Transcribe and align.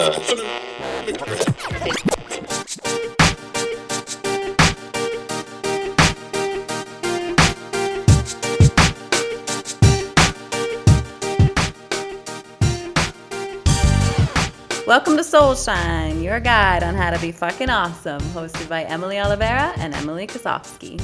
Welcome 0.00 0.16
to 15.18 15.22
Soul 15.22 15.54
Shine, 15.54 16.22
your 16.22 16.40
guide 16.40 16.82
on 16.82 16.94
how 16.94 17.10
to 17.10 17.18
be 17.18 17.30
fucking 17.30 17.68
awesome, 17.68 18.22
hosted 18.32 18.70
by 18.70 18.84
Emily 18.84 19.20
Oliveira 19.20 19.74
and 19.76 19.94
Emily 19.94 20.26
Kosofsky. 20.26 20.98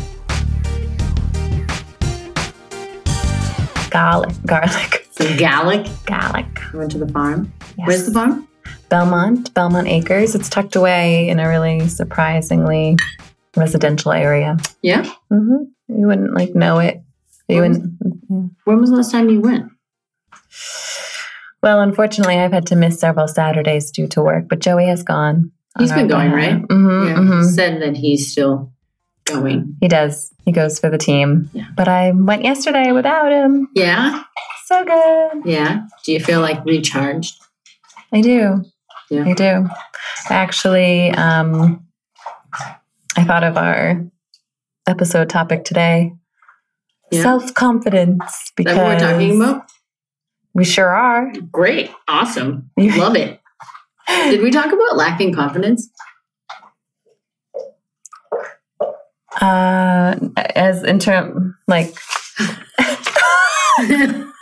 Garlic. 3.90 4.34
Garlic. 4.46 5.08
So 5.10 5.36
Gallic 5.36 5.86
Garlic. 6.06 6.46
went 6.72 6.92
to 6.92 6.98
the 6.98 7.08
farm. 7.08 7.52
Yes. 7.76 7.88
Where's 7.88 8.06
the 8.06 8.12
farm? 8.12 8.48
Belmont. 8.88 9.52
Belmont 9.54 9.88
Acres. 9.88 10.34
It's 10.34 10.48
tucked 10.48 10.76
away 10.76 11.28
in 11.28 11.38
a 11.40 11.48
really 11.48 11.88
surprisingly 11.88 12.96
residential 13.56 14.12
area. 14.12 14.56
Yeah. 14.82 15.04
hmm 15.30 15.64
You 15.88 16.06
wouldn't 16.06 16.34
like 16.34 16.54
know 16.54 16.78
it. 16.78 17.02
You 17.48 17.62
was- 17.62 17.78
wouldn't. 17.78 18.52
When 18.64 18.80
was 18.80 18.90
the 18.90 18.96
last 18.96 19.12
time 19.12 19.28
you 19.30 19.40
went? 19.40 19.70
Well, 21.62 21.80
unfortunately, 21.80 22.36
I've 22.38 22.52
had 22.52 22.66
to 22.66 22.76
miss 22.76 23.00
several 23.00 23.26
Saturdays 23.28 23.90
due 23.90 24.06
to 24.08 24.22
work, 24.22 24.44
but 24.48 24.60
Joey 24.60 24.86
has 24.86 25.02
gone. 25.02 25.50
He's 25.78 25.92
been 25.92 26.08
going, 26.08 26.30
right? 26.32 26.58
hmm 26.70 27.06
yeah. 27.06 27.38
He 27.42 27.44
said 27.50 27.82
that 27.82 27.96
he's 27.96 28.30
still 28.32 28.72
going. 29.24 29.76
He 29.80 29.88
does. 29.88 30.32
He 30.44 30.52
goes 30.52 30.78
for 30.78 30.88
the 30.90 30.96
team. 30.98 31.50
Yeah. 31.52 31.66
But 31.76 31.88
I 31.88 32.12
went 32.12 32.44
yesterday 32.44 32.92
without 32.92 33.30
him. 33.32 33.68
Yeah. 33.74 34.22
So 34.66 34.84
good. 34.84 35.42
Yeah. 35.44 35.82
Do 36.04 36.12
you 36.12 36.20
feel 36.20 36.40
like 36.40 36.64
recharged? 36.64 37.34
I 38.12 38.20
do. 38.20 38.64
Yeah. 39.10 39.24
I 39.24 39.32
do. 39.34 39.68
Actually, 40.30 41.10
um, 41.12 41.86
I 43.16 43.24
thought 43.24 43.44
of 43.44 43.56
our 43.56 44.04
episode 44.86 45.28
topic 45.28 45.64
today 45.64 46.12
Yeah. 47.10 47.22
self 47.22 47.54
confidence. 47.54 48.52
Because 48.56 48.74
that 48.74 48.82
what 48.82 48.94
we're 48.94 48.98
talking 49.12 49.40
about? 49.42 49.66
We 50.54 50.64
sure 50.64 50.88
are. 50.88 51.32
Great. 51.52 51.90
Awesome. 52.08 52.70
Love 52.78 53.16
it. 53.16 53.40
Did 54.08 54.42
we 54.42 54.50
talk 54.50 54.66
about 54.66 54.96
lacking 54.96 55.34
confidence? 55.34 55.90
Uh, 59.40 60.14
as 60.54 60.82
in 60.82 60.98
term, 60.98 61.56
like, 61.68 61.94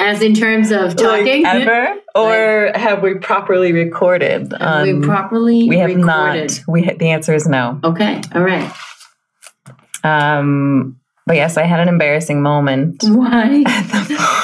As 0.00 0.22
in 0.22 0.34
terms 0.34 0.70
of 0.70 0.96
talking? 0.96 1.42
like 1.42 1.66
ever, 1.66 1.94
or 2.14 2.70
have 2.74 3.02
we 3.02 3.14
properly 3.14 3.72
recorded? 3.72 4.52
Have 4.58 4.82
we 4.84 4.92
Um, 4.92 5.02
properly 5.02 5.68
we 5.68 5.78
have 5.78 5.88
recorded? 5.94 6.50
not. 6.50 6.60
We 6.68 6.82
ha- 6.84 6.94
the 6.98 7.10
answer 7.10 7.34
is 7.34 7.46
no. 7.48 7.80
Okay. 7.84 8.20
All 8.34 8.42
right. 8.42 8.70
Um, 10.04 10.96
but 11.26 11.36
yes, 11.36 11.56
I 11.56 11.64
had 11.64 11.80
an 11.80 11.88
embarrassing 11.88 12.40
moment. 12.42 13.02
Why? 13.06 13.64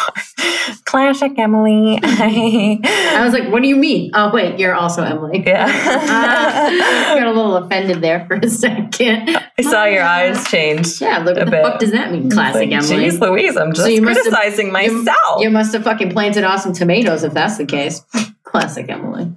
Classic 0.94 1.36
Emily. 1.36 1.98
I, 2.04 2.78
I 3.16 3.24
was 3.24 3.32
like, 3.32 3.50
what 3.50 3.62
do 3.62 3.68
you 3.68 3.74
mean? 3.74 4.12
Oh, 4.14 4.30
wait, 4.32 4.60
you're 4.60 4.76
also 4.76 5.02
Emily. 5.02 5.42
yeah. 5.44 5.66
Ah, 5.68 7.12
I 7.12 7.18
got 7.18 7.26
a 7.26 7.32
little 7.32 7.56
offended 7.56 8.00
there 8.00 8.24
for 8.26 8.36
a 8.36 8.48
second. 8.48 9.36
I 9.58 9.62
saw 9.62 9.86
your 9.86 10.04
ah. 10.04 10.12
eyes 10.12 10.46
change. 10.48 11.00
Yeah, 11.00 11.18
look, 11.18 11.36
a 11.36 11.40
what 11.40 11.44
the 11.46 11.50
bit. 11.50 11.62
fuck 11.64 11.80
does 11.80 11.90
that 11.90 12.12
mean? 12.12 12.30
Classic 12.30 12.70
Like, 12.70 12.84
Emily. 12.90 13.06
Jeez 13.10 13.20
Louise, 13.20 13.56
I'm 13.56 13.72
just 13.72 13.82
So 13.82 13.88
you 13.88 14.02
must 14.02 14.24
have- 14.24 14.32
criticizing 14.32 14.70
myself. 14.70 15.40
You 15.42 15.50
must 15.50 15.72
have 15.72 15.82
fucking 15.82 16.10
planted 16.12 16.44
awesome 16.44 16.72
tomatoes 16.72 17.24
if 17.24 17.34
that's 17.34 17.58
the 17.58 17.66
case. 17.66 18.02
Classic 18.44 18.88
Emily. 18.88 19.32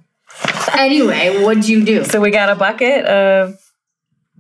Anyway, 0.77 1.43
what'd 1.43 1.67
you 1.67 1.83
do? 1.83 2.03
so 2.03 2.21
we 2.21 2.29
got 2.29 2.49
a 2.49 2.55
bucket 2.55 3.03
of 3.05 3.55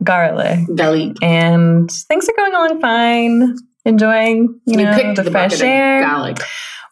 garlic 0.03 0.59
Belly. 0.69 1.15
and 1.23 1.89
things 1.89 2.29
are 2.29 2.33
going 2.37 2.53
along 2.53 2.79
fine. 2.79 3.55
Enjoying, 3.85 4.59
you 4.65 4.77
know, 4.77 5.13
the, 5.15 5.23
the 5.23 5.31
fresh 5.31 5.59
air. 5.61 6.01
garlic. 6.01 6.37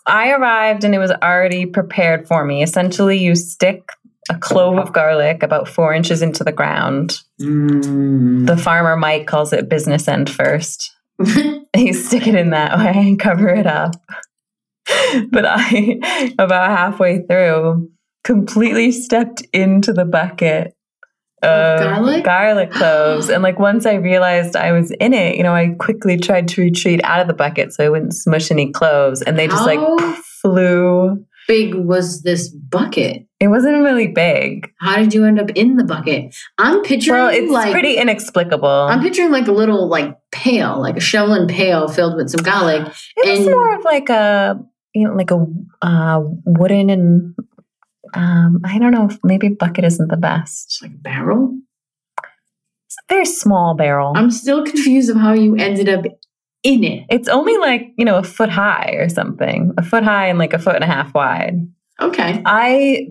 I 0.07 0.31
arrived 0.31 0.83
and 0.83 0.93
it 0.93 0.99
was 0.99 1.11
already 1.11 1.65
prepared 1.65 2.27
for 2.27 2.45
me. 2.45 2.61
Essentially, 2.61 3.17
you 3.17 3.35
stick 3.35 3.89
a 4.29 4.37
clove 4.37 4.77
of 4.77 4.93
garlic 4.93 5.43
about 5.43 5.67
four 5.67 5.93
inches 5.93 6.21
into 6.21 6.43
the 6.43 6.51
ground. 6.51 7.21
Mm. 7.39 8.47
The 8.47 8.57
farmer 8.57 8.95
Mike 8.95 9.27
calls 9.27 9.53
it 9.53 9.69
business 9.69 10.07
end 10.07 10.29
first. 10.29 10.95
you 11.75 11.93
stick 11.93 12.27
it 12.27 12.35
in 12.35 12.49
that 12.51 12.77
way 12.77 12.93
and 12.95 13.19
cover 13.19 13.49
it 13.49 13.67
up. 13.67 13.95
But 15.31 15.45
I, 15.47 16.33
about 16.37 16.69
halfway 16.69 17.25
through, 17.25 17.89
completely 18.23 18.91
stepped 18.91 19.41
into 19.53 19.93
the 19.93 20.05
bucket 20.05 20.74
of 21.45 21.79
garlic? 21.79 22.23
garlic 22.23 22.71
cloves. 22.71 23.29
and 23.29 23.43
like 23.43 23.59
once 23.59 23.85
I 23.85 23.95
realized 23.95 24.55
I 24.55 24.71
was 24.71 24.91
in 24.91 25.13
it, 25.13 25.37
you 25.37 25.43
know, 25.43 25.53
I 25.53 25.75
quickly 25.79 26.17
tried 26.17 26.47
to 26.49 26.61
retreat 26.61 27.01
out 27.03 27.21
of 27.21 27.27
the 27.27 27.33
bucket 27.33 27.73
so 27.73 27.85
I 27.85 27.89
wouldn't 27.89 28.13
smush 28.13 28.51
any 28.51 28.71
cloves. 28.71 29.21
And 29.21 29.37
they 29.37 29.47
just 29.47 29.65
like 29.65 29.79
flew. 30.41 31.25
big 31.47 31.75
was 31.75 32.21
this 32.23 32.49
bucket? 32.49 33.25
It 33.39 33.49
wasn't 33.49 33.83
really 33.83 34.07
big. 34.07 34.71
How 34.79 34.95
did 34.97 35.13
you 35.13 35.25
end 35.25 35.39
up 35.39 35.49
in 35.51 35.75
the 35.75 35.83
bucket? 35.83 36.35
I'm 36.57 36.81
picturing 36.83 37.21
Well, 37.21 37.33
it's 37.33 37.51
like 37.51 37.71
pretty 37.71 37.97
inexplicable. 37.97 38.67
I'm 38.67 39.01
picturing 39.01 39.31
like 39.31 39.47
a 39.47 39.51
little 39.51 39.87
like 39.87 40.17
pail, 40.31 40.81
like 40.81 40.97
a 40.97 41.01
shovel 41.01 41.33
and 41.33 41.49
pail 41.49 41.87
filled 41.87 42.15
with 42.15 42.29
some 42.29 42.43
garlic. 42.43 42.91
It 43.17 43.39
was 43.39 43.47
more 43.47 43.75
of 43.75 43.83
like 43.83 44.09
a 44.09 44.59
you 44.93 45.07
know 45.07 45.13
like 45.13 45.31
a 45.31 45.45
uh, 45.81 46.21
wooden 46.45 46.89
and 46.89 47.35
um, 48.13 48.59
I 48.63 48.77
don't 48.79 48.91
know 48.91 49.07
if 49.09 49.17
maybe 49.23 49.49
bucket 49.49 49.83
isn't 49.85 50.09
the 50.09 50.17
best. 50.17 50.79
Like 50.81 50.91
a 50.91 50.97
barrel. 50.97 51.57
It's 52.87 52.97
a 53.09 53.13
very 53.13 53.25
small 53.25 53.73
barrel. 53.75 54.13
I'm 54.15 54.31
still 54.31 54.63
confused 54.63 55.09
of 55.09 55.17
how 55.17 55.33
you 55.33 55.55
ended 55.55 55.89
up 55.89 56.05
in 56.63 56.83
it. 56.83 57.05
it's 57.09 57.27
only 57.27 57.55
like 57.57 57.93
you 57.97 58.05
know 58.05 58.15
a 58.15 58.23
foot 58.23 58.49
high 58.49 58.95
or 58.97 59.07
something, 59.09 59.73
a 59.77 59.83
foot 59.83 60.03
high 60.03 60.27
and 60.27 60.39
like 60.39 60.53
a 60.53 60.59
foot 60.59 60.75
and 60.75 60.83
a 60.83 60.87
half 60.87 61.13
wide. 61.13 61.67
Okay. 62.01 62.41
I. 62.45 63.07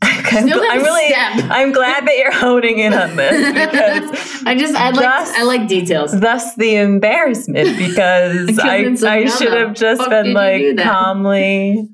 I'm, 0.02 0.44
I'm 0.52 0.82
really. 0.82 1.08
step. 1.08 1.50
I'm 1.50 1.72
glad 1.72 2.06
that 2.06 2.16
you're 2.18 2.32
honing 2.32 2.78
in 2.78 2.94
on 2.94 3.16
this 3.16 3.52
because 3.52 4.42
I 4.46 4.54
just 4.54 4.74
I 4.76 4.90
like 4.90 5.04
Just- 5.04 5.34
I 5.34 5.42
like 5.42 5.66
details. 5.68 6.20
thus 6.20 6.54
the 6.54 6.76
embarrassment 6.76 7.76
because 7.78 8.46
Because 8.46 9.02
I 9.04 9.16
I 9.18 9.24
should 9.26 9.52
have 9.52 9.74
just 9.74 10.00
fuck 10.00 10.10
been 10.10 10.34
like 10.34 10.76
calmly. 10.78 11.88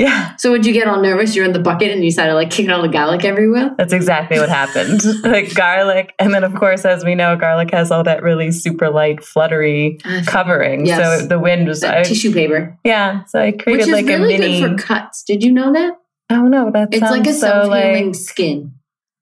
Yeah. 0.00 0.34
So 0.36 0.50
would 0.50 0.64
you 0.64 0.72
get 0.72 0.88
all 0.88 1.00
nervous? 1.02 1.36
You're 1.36 1.44
in 1.44 1.52
the 1.52 1.58
bucket 1.60 1.90
and 1.92 2.02
you 2.02 2.10
started 2.10 2.34
like 2.34 2.50
kicking 2.50 2.70
all 2.70 2.80
the 2.80 2.88
garlic 2.88 3.24
everywhere. 3.24 3.72
That's 3.76 3.92
exactly 3.92 4.38
what 4.38 4.48
happened. 4.48 5.00
like 5.22 5.54
garlic. 5.54 6.14
And 6.18 6.32
then, 6.32 6.42
of 6.42 6.54
course, 6.54 6.84
as 6.86 7.04
we 7.04 7.14
know, 7.14 7.36
garlic 7.36 7.70
has 7.72 7.90
all 7.90 8.02
that 8.04 8.22
really 8.22 8.50
super 8.50 8.88
light, 8.90 9.22
fluttery 9.22 9.98
covering. 10.26 10.86
Yes. 10.86 11.20
So 11.20 11.26
the 11.26 11.38
wind 11.38 11.68
was, 11.68 11.84
I, 11.84 12.02
tissue 12.02 12.32
paper, 12.32 12.78
yeah. 12.82 13.24
So 13.26 13.40
I 13.40 13.52
created 13.52 13.88
like 13.88 14.06
really 14.06 14.36
a 14.36 14.38
mini. 14.38 14.60
good 14.62 14.80
for 14.80 14.86
cuts. 14.86 15.22
Did 15.22 15.42
you 15.44 15.52
know 15.52 15.72
that? 15.74 15.92
oh, 16.30 16.42
no, 16.48 16.70
that 16.70 16.88
It's 16.92 17.02
like 17.02 17.26
a 17.26 17.32
so 17.34 17.40
self-healing 17.40 18.06
like. 18.06 18.14
skin. 18.14 18.72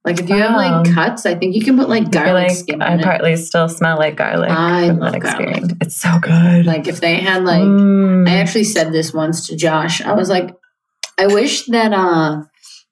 Like 0.04 0.20
if 0.20 0.28
you 0.30 0.36
have 0.36 0.52
Oh. 0.52 0.56
like 0.56 0.94
cuts, 0.94 1.26
I 1.26 1.34
think 1.34 1.54
you 1.56 1.62
can 1.62 1.76
put 1.76 1.88
like 1.88 2.10
garlic 2.10 2.48
like 2.48 2.56
skin 2.56 2.80
I 2.80 3.02
partly 3.02 3.36
still 3.36 3.68
smell 3.68 3.98
like 3.98 4.16
garlic 4.16 4.48
I 4.50 4.86
from 4.88 5.00
love 5.00 5.12
that 5.12 5.20
garlic. 5.20 5.64
It's 5.82 6.00
so 6.00 6.18
good. 6.20 6.64
Like 6.64 6.86
if 6.86 7.00
they 7.00 7.16
had 7.16 7.44
like 7.44 7.62
Mm. 7.62 8.26
I 8.28 8.36
actually 8.36 8.64
said 8.64 8.92
this 8.92 9.12
once 9.12 9.46
to 9.48 9.56
Josh. 9.56 10.00
I 10.00 10.12
was 10.12 10.30
like, 10.30 10.54
I 11.18 11.26
wish 11.26 11.66
that 11.66 11.92
uh 11.92 12.42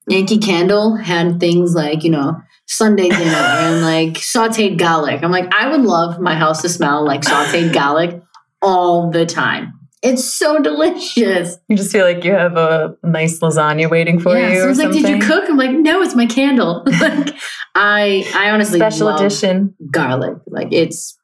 Yankee 0.08 0.38
Candle 0.38 0.96
had 0.96 1.40
things 1.40 1.74
like, 1.74 2.04
you 2.04 2.10
know, 2.10 2.36
Sunday 2.66 3.08
dinner 3.08 3.24
and 3.24 3.82
like 3.82 4.14
sauteed 4.14 4.78
garlic. 4.78 5.22
I'm 5.22 5.30
like, 5.32 5.52
I 5.54 5.68
would 5.68 5.82
love 5.82 6.20
my 6.20 6.34
house 6.34 6.62
to 6.62 6.68
smell 6.68 7.04
like 7.04 7.22
sauteed 7.22 7.72
garlic 7.72 8.22
all 8.62 9.10
the 9.10 9.26
time. 9.26 9.72
It's 10.02 10.24
so 10.24 10.60
delicious. 10.60 11.56
you 11.68 11.76
just 11.76 11.90
feel 11.90 12.04
like 12.04 12.22
you 12.22 12.32
have 12.32 12.56
a 12.56 12.96
nice 13.02 13.40
lasagna 13.40 13.90
waiting 13.90 14.20
for 14.20 14.36
yeah, 14.36 14.50
you. 14.50 14.60
so 14.60 14.66
or 14.66 14.70
it's 14.70 14.78
like, 14.78 14.92
did 14.92 15.08
you 15.08 15.18
cook? 15.18 15.44
I'm 15.48 15.56
like, 15.56 15.72
no, 15.72 16.02
it's 16.02 16.14
my 16.14 16.26
candle. 16.26 16.84
like, 17.00 17.34
I, 17.74 18.24
I 18.34 18.50
honestly 18.50 18.78
Special 18.78 19.06
love 19.06 19.20
edition. 19.20 19.74
garlic. 19.90 20.34
Like, 20.46 20.68
it's 20.70 21.18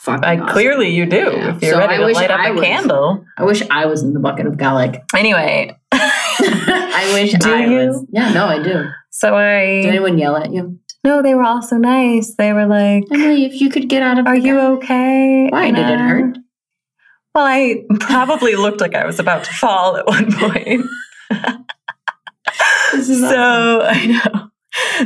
fucking. 0.00 0.24
I, 0.24 0.36
awesome. 0.36 0.48
Clearly, 0.48 0.90
you 0.90 1.06
do. 1.06 1.16
Yeah. 1.16 1.54
If 1.56 1.62
you're 1.62 1.72
So 1.72 1.78
ready 1.78 1.94
I 1.94 1.96
to 1.98 2.06
light 2.12 2.30
up 2.30 2.40
I 2.40 2.48
a 2.48 2.52
was- 2.52 2.62
candle. 2.64 3.24
I 3.38 3.44
wish 3.44 3.62
I 3.70 3.86
was 3.86 4.02
in 4.02 4.12
the 4.12 4.20
bucket 4.20 4.46
of 4.46 4.58
garlic. 4.58 5.02
Anyway. 5.14 5.74
I 6.40 7.10
wish 7.14 7.32
Do 7.34 7.52
I 7.52 7.66
you? 7.66 7.76
was. 7.88 8.06
Yeah, 8.10 8.32
no, 8.32 8.46
I 8.46 8.62
do. 8.62 8.84
So 9.10 9.34
I. 9.36 9.82
Did 9.82 9.86
anyone 9.86 10.18
yell 10.18 10.36
at 10.36 10.52
you? 10.52 10.78
No, 11.04 11.22
they 11.22 11.34
were 11.34 11.42
all 11.44 11.62
so 11.62 11.76
nice. 11.78 12.34
They 12.36 12.52
were 12.52 12.66
like, 12.66 13.04
Emily, 13.12 13.44
if 13.44 13.60
you 13.60 13.70
could 13.70 13.88
get 13.88 14.02
out 14.02 14.18
of 14.18 14.26
Are 14.26 14.36
the 14.38 14.42
you 14.46 14.54
garlic." 14.56 14.84
okay? 14.84 15.48
Why 15.50 15.66
And, 15.66 15.76
did 15.76 15.88
it 15.88 15.98
hurt? 16.00 16.38
Well, 17.34 17.44
I 17.44 17.84
probably 18.00 18.56
looked 18.56 18.80
like 18.80 18.94
I 18.94 19.04
was 19.06 19.18
about 19.20 19.44
to 19.44 19.52
fall 19.52 19.96
at 19.96 20.06
one 20.06 20.32
point. 20.32 20.86
This 22.92 23.08
is 23.10 23.20
so 23.20 23.82
I 23.82 24.06
know. 24.06 24.48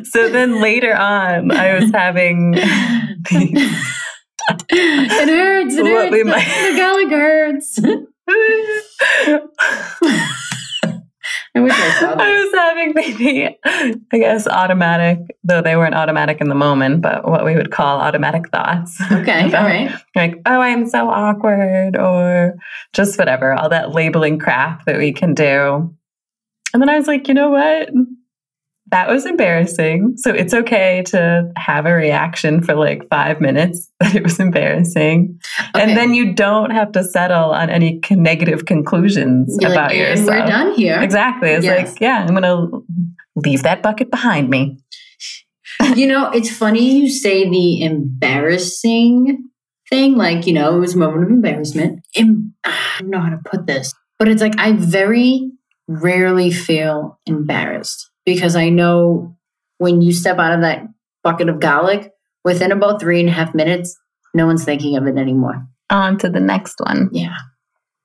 So 0.05 0.29
then 0.29 0.61
later 0.61 0.95
on, 0.95 1.51
I 1.51 1.79
was 1.81 1.91
having 1.95 2.53
these, 2.53 2.63
it 4.71 5.29
hurts. 5.29 5.75
It 5.75 5.83
What 5.83 5.91
hurts. 5.91 6.13
we 6.13 6.23
The, 6.23 6.25
might- 6.25 6.71
the 6.71 6.77
garlic 6.77 7.11
hurts. 7.11 7.79
I 12.03 12.07
wish 12.07 12.13
I 12.13 12.13
saw 12.13 12.13
I 12.13 12.17
that. 12.17 12.45
was 12.45 12.53
having 12.55 12.93
maybe, 12.95 13.59
I 14.13 14.19
guess, 14.19 14.47
automatic, 14.47 15.19
though 15.45 15.63
they 15.63 15.77
weren't 15.77 15.95
automatic 15.95 16.41
in 16.41 16.49
the 16.49 16.55
moment, 16.55 17.03
but 17.03 17.29
what 17.29 17.45
we 17.45 17.55
would 17.57 17.71
call 17.71 18.01
automatic 18.01 18.49
thoughts. 18.51 19.01
Okay, 19.11 19.43
all 19.43 19.49
About, 19.49 19.65
right. 19.65 19.93
Like, 20.15 20.41
oh, 20.47 20.61
I'm 20.61 20.89
so 20.89 21.09
awkward, 21.11 21.97
or 21.97 22.55
just 22.93 23.19
whatever, 23.19 23.53
all 23.55 23.69
that 23.69 23.91
labeling 23.95 24.39
crap 24.39 24.85
that 24.87 24.99
we 24.99 25.13
can 25.13 25.35
do. 25.35 25.95
And 26.73 26.81
then 26.81 26.89
I 26.89 26.97
was 26.97 27.07
like, 27.09 27.27
you 27.29 27.35
know 27.35 27.51
what? 27.51 27.89
That 28.91 29.09
was 29.09 29.25
embarrassing. 29.27 30.15
So 30.17 30.33
it's 30.33 30.53
okay 30.53 31.03
to 31.09 31.51
have 31.57 31.87
a 31.87 31.93
reaction 31.93 32.63
for 32.63 32.75
like 32.75 33.09
five 33.09 33.41
minutes 33.41 33.89
that 34.01 34.15
it 34.17 34.23
was 34.23 34.41
embarrassing. 34.41 35.39
Okay. 35.75 35.83
And 35.83 35.97
then 35.97 36.15
you 36.15 36.35
don't 36.35 36.71
have 36.71 36.93
to 36.93 37.05
settle 37.05 37.51
on 37.53 37.71
any 37.71 38.01
negative 38.11 38.65
conclusions 38.67 39.57
You're 39.61 39.71
about 39.73 39.91
like, 39.91 39.99
yourself. 39.99 40.29
we're 40.29 40.47
done 40.47 40.75
here. 40.75 41.01
Exactly. 41.01 41.51
It's 41.51 41.65
Yes. 41.65 41.93
like, 41.93 42.01
yeah, 42.01 42.25
I'm 42.27 42.35
going 42.35 42.43
to 42.43 42.85
leave 43.37 43.63
that 43.63 43.83
bucket 43.83 44.11
behind 44.11 44.51
me. 44.51 44.79
You 45.97 46.07
know, 46.09 46.31
it's 46.31 46.55
funny 46.55 47.01
you 47.01 47.09
say 47.09 47.49
the 47.49 47.83
embarrassing 47.85 49.49
thing. 49.89 50.17
Like, 50.17 50.47
you 50.47 50.53
know, 50.53 50.77
it 50.77 50.81
was 50.81 50.95
a 50.95 50.99
moment 50.99 51.25
of 51.25 51.31
embarrassment. 51.31 52.05
Em- 52.17 52.55
I 52.65 52.97
don't 53.01 53.11
know 53.11 53.21
how 53.21 53.31
to 53.31 53.41
put 53.45 53.67
this, 53.67 53.95
but 54.19 54.29
it's 54.29 54.43
like 54.43 54.59
I 54.59 54.73
very 54.73 55.51
rarely 55.89 56.51
feel 56.51 57.19
embarrassed 57.25 58.10
because 58.35 58.55
I 58.55 58.69
know 58.69 59.37
when 59.79 60.03
you 60.03 60.13
step 60.13 60.39
out 60.39 60.53
of 60.53 60.61
that 60.61 60.87
bucket 61.25 61.49
of 61.49 61.59
garlic, 61.59 62.13
within 62.45 62.71
about 62.71 63.01
three 63.01 63.19
and 63.19 63.29
a 63.29 63.33
half 63.33 63.55
minutes, 63.55 63.99
no 64.35 64.47
one's 64.47 64.65
thinking 64.65 64.97
of 64.97 65.07
it 65.07 65.17
anymore. 65.17 65.67
On 65.91 66.17
to 66.19 66.31
the 66.31 66.39
next 66.39 66.79
one. 66.79 67.11
Yeah. 67.13 67.37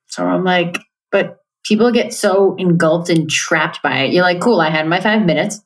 So 0.08 0.26
I'm 0.26 0.42
like, 0.42 0.78
but 1.12 1.38
people 1.64 1.92
get 1.92 2.12
so 2.12 2.56
engulfed 2.56 3.08
and 3.08 3.30
trapped 3.30 3.82
by 3.82 4.00
it. 4.00 4.12
You're 4.12 4.24
like, 4.24 4.40
cool, 4.40 4.60
I 4.60 4.70
had 4.70 4.88
my 4.88 5.00
five 5.00 5.24
minutes 5.24 5.60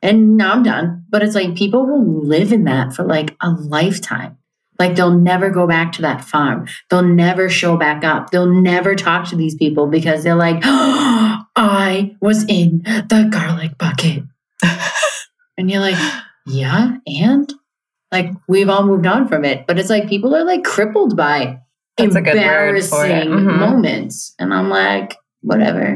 and 0.00 0.38
now 0.38 0.52
I'm 0.52 0.62
done. 0.62 1.04
But 1.10 1.22
it's 1.22 1.34
like 1.34 1.54
people 1.54 1.84
will 1.84 2.26
live 2.26 2.52
in 2.52 2.64
that 2.64 2.94
for 2.94 3.04
like 3.04 3.36
a 3.42 3.50
lifetime. 3.50 4.38
Like 4.80 4.96
they'll 4.96 5.16
never 5.16 5.50
go 5.50 5.66
back 5.68 5.92
to 5.92 6.02
that 6.02 6.24
farm. 6.24 6.66
They'll 6.88 7.02
never 7.04 7.48
show 7.48 7.76
back 7.76 8.02
up. 8.02 8.30
They'll 8.30 8.50
never 8.52 8.94
talk 8.96 9.28
to 9.28 9.36
these 9.36 9.54
people 9.54 9.86
because 9.86 10.24
they're 10.24 10.34
like, 10.34 10.60
oh, 10.64 11.42
I 11.56 12.16
was 12.20 12.44
in 12.48 12.82
the 12.84 13.28
garlic 13.30 13.76
bucket. 13.78 14.24
and 15.58 15.70
you're 15.70 15.80
like, 15.80 15.98
yeah, 16.46 16.96
and 17.06 17.52
like 18.10 18.30
we've 18.48 18.68
all 18.68 18.84
moved 18.84 19.06
on 19.06 19.28
from 19.28 19.44
it. 19.44 19.66
But 19.66 19.78
it's 19.78 19.90
like 19.90 20.08
people 20.08 20.34
are 20.34 20.44
like 20.44 20.64
crippled 20.64 21.16
by 21.16 21.60
That's 21.98 22.16
a 22.16 22.22
good 22.22 22.34
word 22.36 22.82
for 22.84 23.04
it. 23.06 23.10
embarrassing 23.10 23.28
Mhm. 23.46 23.58
moments. 23.58 24.34
And 24.38 24.52
I'm 24.54 24.68
like, 24.70 25.16
whatever. 25.42 25.86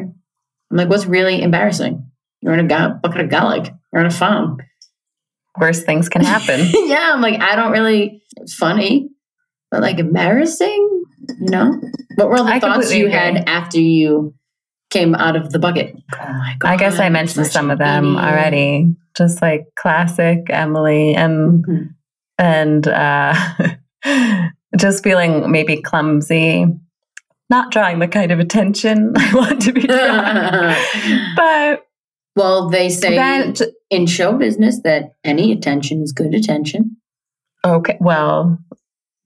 I'm 0.71 0.77
like, 0.77 0.89
what's 0.91 1.07
really 1.07 1.43
embarrassing? 1.43 2.07
You're 2.43 2.53
in 2.55 2.71
a 2.71 2.99
bucket 3.03 3.21
of 3.23 3.31
garlic. 3.31 3.73
You're 3.93 4.01
on 4.01 4.07
a 4.07 4.11
farm. 4.11 4.59
Worst 5.59 5.87
things 5.87 6.09
can 6.09 6.23
happen. 6.25 6.61
yeah, 6.87 7.11
I'm 7.15 7.21
like, 7.21 7.41
I 7.41 7.55
don't 7.57 7.73
really. 7.73 8.23
It's 8.39 8.55
funny, 8.55 9.09
but 9.71 9.81
like 9.83 9.99
embarrassing. 9.99 11.03
You 11.41 11.51
know, 11.51 11.81
what 12.17 12.29
were 12.29 12.37
all 12.39 12.45
the 12.45 12.53
I 12.53 12.61
thoughts 12.61 12.93
you 12.93 13.07
agree. 13.07 13.13
had 13.17 13.49
after 13.49 13.81
you 13.81 14.35
came 14.91 15.15
out 15.15 15.37
of 15.37 15.51
the 15.51 15.59
bucket? 15.59 15.95
Oh 16.15 16.33
my 16.33 16.57
god! 16.59 16.69
I 16.69 16.77
guess 16.77 16.99
I 16.99 17.09
mentioned 17.09 17.47
some 17.47 17.71
of 17.71 17.79
them 17.79 18.17
idiot. 18.17 18.25
already. 18.25 18.97
Just 19.17 19.41
like 19.41 19.67
classic 19.79 20.41
Emily 20.51 21.15
and 21.15 21.65
Mhm. 21.65 21.89
and 22.39 22.89
uh, 22.89 23.35
just 24.77 25.05
feeling 25.05 25.51
maybe 25.53 25.81
clumsy, 25.81 26.67
not 27.49 27.71
drawing 27.71 28.01
the 28.01 28.09
kind 28.09 28.33
of 28.33 28.41
attention 28.41 29.13
I 29.17 29.35
want 29.35 29.63
to 29.63 29.73
be 29.73 29.83
drawing. 29.83 30.75
but 31.37 31.87
well, 32.37 32.69
they 32.69 32.89
say 32.91 33.17
that 33.17 33.61
in 33.91 34.07
show 34.07 34.33
business 34.37 34.81
that 34.83 35.15
any 35.25 35.53
attention 35.53 36.03
is 36.03 36.13
good 36.13 36.35
attention. 36.35 36.97
okay, 37.65 37.97
well, 38.01 38.59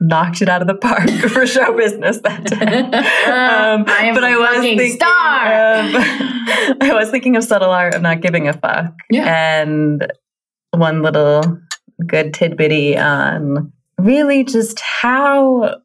knocked 0.00 0.43
it 0.43 0.49
out 0.49 0.62
of 0.62 0.69
the 0.69 0.75
park 0.76 1.08
for 1.32 1.46
show 1.46 1.76
business 1.76 2.19
that 2.22 2.44
day. 2.46 2.56
Um, 2.82 3.84
I 3.88 4.05
am 4.06 4.14
but 4.14 4.25
I 4.25 4.37
was 4.37 4.60
thinking 4.60 4.93
star. 4.93 5.46
of- 5.46 5.94
I 6.81 6.90
was 6.94 7.10
thinking 7.10 7.37
of 7.37 7.44
subtle 7.44 7.70
art 7.70 7.94
of 7.94 8.02
not 8.02 8.20
giving 8.20 8.46
a 8.49 8.52
fuck. 8.52 8.94
Yeah. 9.11 9.61
And 9.62 10.06
one 10.70 11.02
little 11.02 11.43
good 12.06 12.32
tidbitty 12.32 12.96
on 12.96 13.72
really 13.99 14.44
just 14.44 14.78
how 14.81 15.78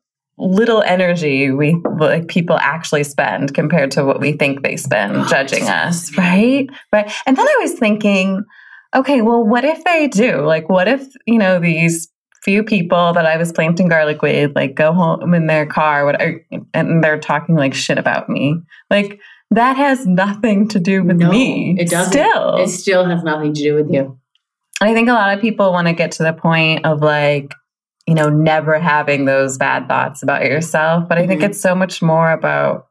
little 0.45 0.81
energy 0.81 1.51
we 1.51 1.75
like 1.99 2.27
people 2.27 2.57
actually 2.57 3.03
spend 3.03 3.53
compared 3.53 3.91
to 3.91 4.03
what 4.03 4.19
we 4.19 4.33
think 4.33 4.61
they 4.61 4.75
spend 4.75 5.15
Oh, 5.15 5.25
judging 5.27 5.63
us, 5.69 6.15
right? 6.17 6.67
Right. 6.91 7.11
And 7.25 7.37
then 7.37 7.47
I 7.47 7.57
was 7.61 7.73
thinking, 7.73 8.43
okay, 8.95 9.21
well, 9.21 9.43
what 9.43 9.63
if 9.63 9.83
they 9.85 10.07
do? 10.07 10.41
Like, 10.45 10.67
what 10.69 10.87
if, 10.87 11.01
you 11.25 11.39
know, 11.39 11.59
these 11.59 12.09
few 12.43 12.61
people 12.63 13.13
that 13.13 13.25
I 13.25 13.37
was 13.37 13.51
planting 13.53 13.87
garlic 13.87 14.21
with, 14.21 14.51
like, 14.55 14.75
go 14.75 14.91
home 14.91 15.33
in 15.33 15.47
their 15.47 15.65
car, 15.65 16.05
whatever, 16.05 16.45
and 16.73 17.03
they're 17.03 17.19
talking 17.19 17.55
like 17.55 17.73
shit 17.73 17.97
about 17.97 18.27
me? 18.29 18.59
Like, 18.89 19.19
that 19.51 19.77
has 19.77 20.05
nothing 20.05 20.67
to 20.69 20.79
do 20.79 21.03
with 21.03 21.17
No, 21.17 21.29
me. 21.29 21.75
it 21.79 21.89
doesn't. 21.89 22.11
Still. 22.11 22.57
It 22.57 22.67
still 22.69 23.05
has 23.05 23.23
nothing 23.23 23.53
to 23.53 23.61
do 23.61 23.75
with 23.75 23.89
you. 23.91 24.19
I 24.81 24.93
think 24.93 25.07
a 25.07 25.13
lot 25.13 25.33
of 25.33 25.41
people 25.41 25.71
want 25.71 25.87
to 25.87 25.93
get 25.93 26.11
to 26.13 26.23
the 26.23 26.33
point 26.33 26.85
of 26.85 27.01
like, 27.01 27.53
you 28.07 28.13
know, 28.15 28.29
never 28.29 28.79
having 28.79 29.25
those 29.25 29.57
bad 29.57 29.87
thoughts 29.87 30.23
about 30.23 30.43
yourself. 30.43 31.07
But 31.07 31.17
I 31.17 31.27
think 31.27 31.41
Mhm. 31.41 31.45
it's 31.45 31.61
so 31.61 31.73
much 31.73 32.01
more 32.01 32.31
about 32.31 32.87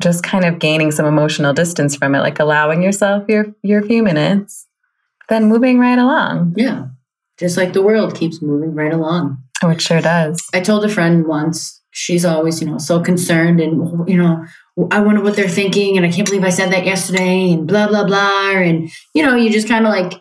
just 0.00 0.22
kind 0.22 0.44
of 0.46 0.58
gaining 0.58 0.90
some 0.90 1.04
emotional 1.04 1.52
distance 1.52 1.94
from 1.94 2.14
it, 2.14 2.20
like 2.20 2.40
allowing 2.40 2.82
yourself 2.82 3.24
your 3.28 3.46
your 3.62 3.82
few 3.82 4.02
minutes, 4.02 4.66
then 5.28 5.44
moving 5.44 5.78
right 5.78 5.98
along. 5.98 6.54
Yeah. 6.56 6.84
Just 7.38 7.56
like 7.56 7.72
the 7.74 7.82
world 7.82 8.14
keeps 8.14 8.40
moving 8.40 8.74
right 8.74 8.92
along. 8.92 9.38
Oh, 9.62 9.68
it 9.68 9.80
sure 9.82 10.00
does. 10.00 10.40
I 10.54 10.60
told 10.60 10.84
a 10.84 10.88
friend 10.88 11.26
once, 11.26 11.82
she's 11.90 12.24
always, 12.24 12.62
you 12.62 12.66
know, 12.66 12.78
so 12.78 13.00
concerned 13.00 13.60
and, 13.60 14.08
you 14.08 14.16
know, 14.16 14.44
I 14.90 15.00
wonder 15.00 15.22
what 15.22 15.36
they're 15.36 15.48
thinking 15.48 15.96
and 15.98 16.06
I 16.06 16.10
can't 16.10 16.26
believe 16.26 16.44
I 16.44 16.50
said 16.50 16.72
that 16.72 16.86
yesterday 16.86 17.52
and 17.52 17.66
blah, 17.66 17.88
blah, 17.88 18.04
blah. 18.04 18.52
And, 18.52 18.90
you 19.14 19.22
know, 19.22 19.36
you 19.36 19.50
just 19.50 19.68
kind 19.68 19.86
of 19.86 19.92
like 19.92 20.14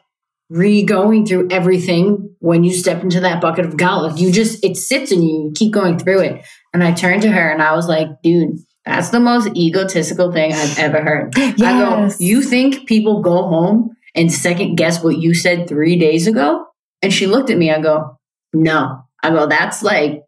re 0.49 0.83
going 0.83 1.25
through 1.25 1.47
everything 1.51 2.35
when 2.39 2.63
you 2.63 2.73
step 2.73 3.03
into 3.03 3.19
that 3.19 3.41
bucket 3.41 3.65
of 3.65 3.77
garlic. 3.77 4.19
You 4.19 4.31
just, 4.31 4.63
it 4.63 4.77
sits 4.77 5.11
in 5.11 5.21
you, 5.21 5.45
you 5.45 5.51
keep 5.55 5.71
going 5.71 5.99
through 5.99 6.21
it. 6.21 6.45
And 6.73 6.83
I 6.83 6.91
turned 6.91 7.21
to 7.23 7.31
her 7.31 7.49
and 7.49 7.61
I 7.61 7.75
was 7.75 7.87
like, 7.87 8.07
dude, 8.23 8.57
that's 8.85 9.09
the 9.09 9.19
most 9.19 9.55
egotistical 9.55 10.31
thing 10.31 10.53
I've 10.53 10.79
ever 10.79 11.01
heard. 11.01 11.33
I 11.37 11.53
go, 11.55 12.09
you 12.19 12.41
think 12.41 12.87
people 12.87 13.21
go 13.21 13.47
home 13.47 13.95
and 14.15 14.31
second 14.31 14.75
guess 14.75 15.03
what 15.03 15.17
you 15.17 15.33
said 15.33 15.67
three 15.67 15.97
days 15.97 16.27
ago? 16.27 16.65
And 17.01 17.13
she 17.13 17.27
looked 17.27 17.49
at 17.49 17.57
me. 17.57 17.71
I 17.71 17.79
go, 17.81 18.17
no. 18.53 19.03
I 19.21 19.29
go, 19.29 19.47
that's 19.47 19.83
like, 19.83 20.23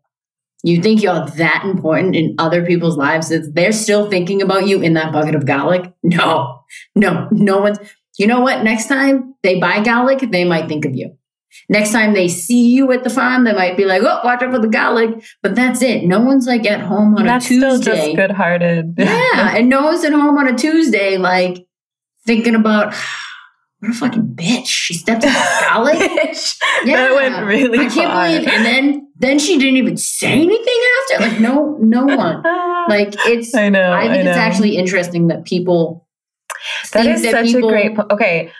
you 0.63 0.81
think 0.81 1.01
you're 1.01 1.25
that 1.25 1.63
important 1.65 2.15
in 2.15 2.35
other 2.37 2.63
people's 2.63 2.97
lives 2.97 3.29
that 3.29 3.55
they're 3.55 3.71
still 3.71 4.09
thinking 4.09 4.43
about 4.43 4.67
you 4.67 4.81
in 4.81 4.93
that 4.93 5.11
bucket 5.11 5.33
of 5.33 5.45
garlic? 5.45 5.91
No, 6.03 6.63
no, 6.95 7.27
no 7.31 7.59
one's. 7.59 7.79
You 8.17 8.27
know 8.27 8.41
what? 8.41 8.63
Next 8.63 8.87
time 8.87 9.35
they 9.43 9.59
buy 9.59 9.83
garlic, 9.83 10.19
they 10.31 10.43
might 10.43 10.67
think 10.67 10.85
of 10.85 10.95
you. 10.95 11.15
Next 11.69 11.91
time 11.91 12.13
they 12.13 12.27
see 12.29 12.69
you 12.71 12.91
at 12.93 13.03
the 13.03 13.09
farm, 13.09 13.43
they 13.43 13.53
might 13.53 13.75
be 13.75 13.83
like, 13.85 14.01
oh, 14.03 14.21
watch 14.23 14.41
out 14.41 14.51
for 14.53 14.59
the 14.59 14.69
garlic. 14.69 15.21
But 15.43 15.53
that's 15.55 15.81
it. 15.81 16.03
No 16.05 16.19
one's 16.21 16.47
like 16.47 16.65
at 16.65 16.79
home 16.81 17.15
on 17.17 17.25
That's 17.25 17.45
a 17.45 17.49
Tuesday. 17.49 17.67
That's 17.67 17.81
still 17.81 17.95
just 17.95 18.15
good 18.15 18.31
hearted. 18.31 18.93
Yeah, 18.97 19.55
and 19.57 19.67
no 19.69 19.83
one's 19.83 20.03
at 20.05 20.13
home 20.13 20.37
on 20.37 20.47
a 20.47 20.57
Tuesday, 20.57 21.17
like 21.17 21.65
thinking 22.25 22.55
about 22.55 22.93
what 23.79 23.91
a 23.91 23.93
fucking 23.93 24.33
bitch. 24.35 24.67
She 24.67 24.93
stepped 24.93 25.23
in 25.25 25.33
garlic. 25.61 25.97
that 25.99 26.83
Yeah. 26.85 27.13
went 27.15 27.45
really 27.45 27.79
I 27.79 27.89
can't 27.89 28.11
far. 28.11 28.27
believe. 28.27 28.47
And 28.47 28.65
then 28.65 29.07
then 29.17 29.37
she 29.39 29.57
didn't 29.57 29.77
even 29.77 29.97
say 29.97 30.31
anything 30.31 30.79
after. 31.11 31.27
Like 31.29 31.39
no 31.41 31.77
no 31.81 32.05
one. 32.05 32.43
Like 32.89 33.13
it's. 33.27 33.53
I 33.53 33.69
know. 33.69 33.93
I 33.93 34.07
think 34.07 34.25
it's 34.25 34.35
know. 34.35 34.41
actually 34.41 34.75
interesting 34.75 35.27
that 35.27 35.45
people. 35.45 36.07
That 36.91 37.19
such 37.19 37.45
people- 37.47 37.69
a 37.69 37.71
great. 37.71 37.95
Po- 37.95 38.07
okay, 38.11 38.51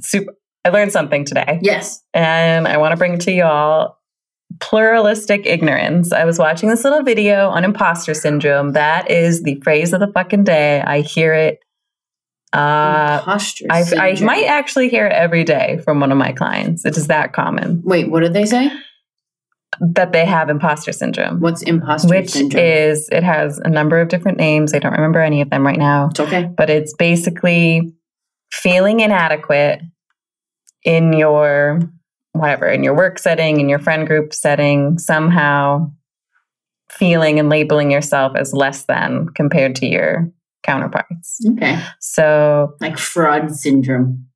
super. 0.00 0.34
I 0.64 0.68
learned 0.68 0.92
something 0.92 1.24
today. 1.24 1.58
Yes. 1.62 2.02
and 2.12 2.68
I 2.68 2.76
want 2.76 2.92
to 2.92 2.96
bring 2.96 3.14
it 3.14 3.20
to 3.22 3.32
y'all 3.32 3.96
pluralistic 4.60 5.46
ignorance. 5.46 6.12
I 6.12 6.24
was 6.24 6.38
watching 6.38 6.68
this 6.68 6.84
little 6.84 7.02
video 7.02 7.48
on 7.48 7.64
imposter 7.64 8.14
syndrome. 8.14 8.72
That 8.72 9.10
is 9.10 9.42
the 9.42 9.60
phrase 9.62 9.92
of 9.92 10.00
the 10.00 10.08
fucking 10.12 10.44
day. 10.44 10.82
I 10.82 11.00
hear 11.00 11.32
it. 11.32 11.60
Uh, 12.52 13.18
Imposter 13.20 13.66
I, 13.70 13.84
I 13.96 14.20
might 14.20 14.46
actually 14.46 14.88
hear 14.88 15.06
it 15.06 15.12
every 15.12 15.44
day 15.44 15.80
from 15.84 16.00
one 16.00 16.10
of 16.10 16.18
my 16.18 16.32
clients. 16.32 16.84
It 16.84 16.96
is 16.96 17.06
that 17.06 17.32
common 17.32 17.80
Wait, 17.84 18.10
what 18.10 18.20
did 18.20 18.32
they 18.32 18.44
say? 18.44 18.70
That 19.80 20.12
they 20.12 20.24
have 20.26 20.48
imposter 20.50 20.92
syndrome, 20.92 21.40
What's 21.40 21.62
imposter 21.62 22.08
syndrome? 22.08 22.20
which 22.22 22.30
syndrome? 22.30 22.64
is 22.64 23.08
it 23.12 23.22
has 23.22 23.58
a 23.58 23.68
number 23.70 24.00
of 24.00 24.08
different 24.08 24.38
names. 24.38 24.74
I 24.74 24.78
don't 24.80 24.92
remember 24.92 25.20
any 25.20 25.40
of 25.40 25.50
them 25.50 25.64
right 25.66 25.78
now. 25.78 26.08
it's 26.10 26.20
okay. 26.20 26.48
but 26.56 26.68
it's 26.70 26.94
basically 26.94 27.92
feeling 28.52 29.00
inadequate 29.00 29.80
in 30.84 31.12
your 31.12 31.78
whatever 32.32 32.66
in 32.66 32.82
your 32.82 32.94
work 32.96 33.18
setting 33.18 33.60
in 33.60 33.68
your 33.68 33.78
friend 33.78 34.06
group 34.06 34.32
setting 34.32 34.98
somehow 34.98 35.90
feeling 36.88 37.38
and 37.38 37.48
labeling 37.48 37.90
yourself 37.90 38.32
as 38.36 38.52
less 38.52 38.84
than 38.84 39.28
compared 39.34 39.74
to 39.76 39.86
your 39.86 40.28
counterparts. 40.62 41.38
Okay. 41.52 41.80
So 42.00 42.74
Like 42.80 42.98
fraud 42.98 43.54
syndrome. 43.54 44.26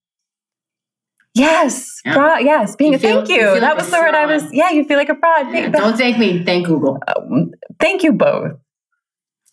Yes, 1.34 2.00
Yeah. 2.04 2.14
fraud, 2.14 2.44
yes, 2.44 2.76
being 2.76 2.92
You 2.92 2.96
a 2.96 3.00
feel- 3.00 3.16
thank 3.18 3.28
you 3.28 3.54
you. 3.54 3.60
that 3.60 3.76
was 3.76 3.90
the 3.90 3.98
word 3.98 4.14
I 4.14 4.26
was. 4.26 4.44
Yeah, 4.52 4.70
you 4.70 4.84
feel 4.84 4.98
like 4.98 5.08
a 5.08 5.16
fraud. 5.16 5.52
Yeah, 5.52 5.68
don't 5.68 5.96
thank 5.96 6.18
me. 6.18 6.42
Thank 6.44 6.66
Google. 6.66 6.98
um, 7.16 7.50
thank 7.80 8.02
you 8.02 8.12
both. 8.12 8.52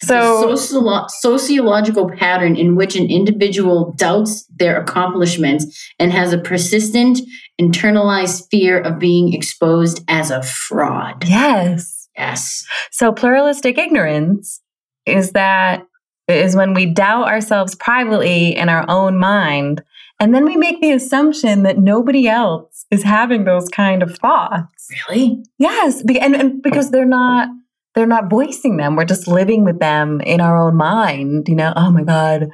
So 0.04 0.48
sociolo- 0.48 1.08
sociological 1.10 2.10
pattern 2.10 2.56
in 2.56 2.76
which 2.76 2.96
an 2.96 3.08
individual 3.12 3.94
doubts 3.98 4.46
their 4.56 4.82
accomplishments 4.82 5.64
and 6.00 6.12
has 6.12 6.34
a 6.34 6.40
persistent 6.40 7.20
internalized 7.62 8.48
fear 8.50 8.80
of 8.80 8.98
being 8.98 9.34
exposed 9.34 10.04
as 10.08 10.32
a 10.32 10.42
fraud. 10.42 11.24
yes, 11.28 12.08
Yes. 12.18 12.66
so 12.92 13.12
pluralistic 13.12 13.78
ignorance 13.78 14.60
is 15.06 15.32
that 15.34 15.84
is 16.28 16.56
when 16.56 16.74
we 16.74 16.86
doubt 16.88 17.28
ourselves 17.28 17.76
privately 17.76 18.56
in 18.56 18.70
our 18.70 18.86
own 18.88 19.18
mind, 19.18 19.84
and 20.22 20.36
then 20.36 20.46
we 20.46 20.56
make 20.56 20.80
the 20.82 20.92
assumption 20.92 21.64
that 21.64 21.80
nobody 21.80 22.28
else 22.28 22.86
is 22.92 23.02
having 23.02 23.44
those 23.44 23.68
kind 23.70 24.04
of 24.04 24.16
thoughts. 24.20 24.88
Really? 25.10 25.44
Yes, 25.58 26.02
and, 26.02 26.36
and 26.36 26.62
because 26.62 26.92
they're 26.92 27.06
not 27.06 27.50
they're 27.96 28.06
not 28.06 28.30
voicing 28.30 28.78
them. 28.78 28.96
We're 28.96 29.06
just 29.06 29.28
living 29.28 29.64
with 29.64 29.80
them 29.80 30.22
in 30.22 30.40
our 30.40 30.56
own 30.56 30.78
mind. 30.78 31.48
You 31.50 31.56
know, 31.56 31.74
oh 31.76 31.90
my 31.90 32.04
god, 32.04 32.50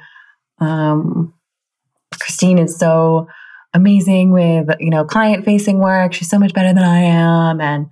um, 0.60 1.34
Christine 2.18 2.58
is 2.58 2.78
so 2.78 3.28
amazing 3.74 4.32
with 4.32 4.68
you 4.80 4.88
know 4.88 5.04
client 5.04 5.44
facing 5.44 5.78
work. 5.78 6.14
She's 6.14 6.30
so 6.30 6.38
much 6.38 6.54
better 6.54 6.72
than 6.72 6.82
I 6.82 7.00
am, 7.00 7.60
and 7.60 7.86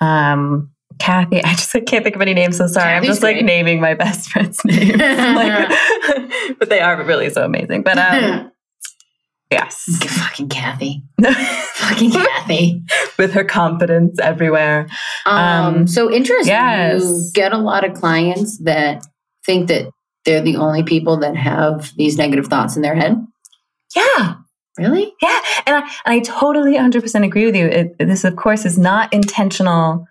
um, 0.00 0.70
Kathy. 0.98 1.44
I 1.44 1.52
just 1.52 1.76
I 1.76 1.80
can't 1.80 2.04
think 2.04 2.16
of 2.16 2.22
any 2.22 2.32
names. 2.32 2.56
So 2.56 2.66
sorry. 2.66 2.94
I'm 2.94 3.02
Kathy's 3.02 3.16
just 3.16 3.22
like 3.22 3.44
naming 3.44 3.82
my 3.82 3.92
best 3.92 4.30
friends' 4.30 4.60
names, 4.64 4.96
like, 4.96 6.58
but 6.58 6.70
they 6.70 6.80
are 6.80 7.04
really 7.04 7.28
so 7.28 7.44
amazing. 7.44 7.82
But 7.82 7.98
um, 7.98 8.50
yes, 9.50 9.84
Fucking 10.08 10.48
Kathy. 10.48 11.02
Fucking 11.22 12.10
Kathy. 12.12 12.82
with 13.18 13.32
her 13.32 13.44
confidence 13.44 14.18
everywhere. 14.18 14.86
Um, 15.26 15.36
Um, 15.76 15.86
so 15.86 16.10
interesting. 16.12 16.52
yes. 16.52 17.02
You 17.02 17.30
get 17.34 17.52
a 17.52 17.58
lot 17.58 17.84
of 17.84 17.94
clients 17.94 18.58
that 18.64 19.06
think 19.44 19.68
that 19.68 19.90
they're 20.24 20.42
the 20.42 20.56
only 20.56 20.82
people 20.82 21.16
that 21.18 21.36
have 21.36 21.92
these 21.96 22.16
negative 22.18 22.46
thoughts 22.46 22.76
in 22.76 22.82
their 22.82 22.94
head. 22.94 23.16
Yeah. 23.96 24.34
Really? 24.78 25.12
Yeah, 25.20 25.40
and 25.66 25.76
I, 25.76 25.80
and 25.80 25.90
I 26.06 26.18
totally 26.20 26.74
100% 26.76 27.24
agree 27.26 27.44
with 27.44 27.56
you. 27.56 27.66
It, 27.66 27.98
this, 27.98 28.24
of 28.24 28.36
course, 28.36 28.64
is 28.64 28.78
not 28.78 29.12
intentional 29.12 30.06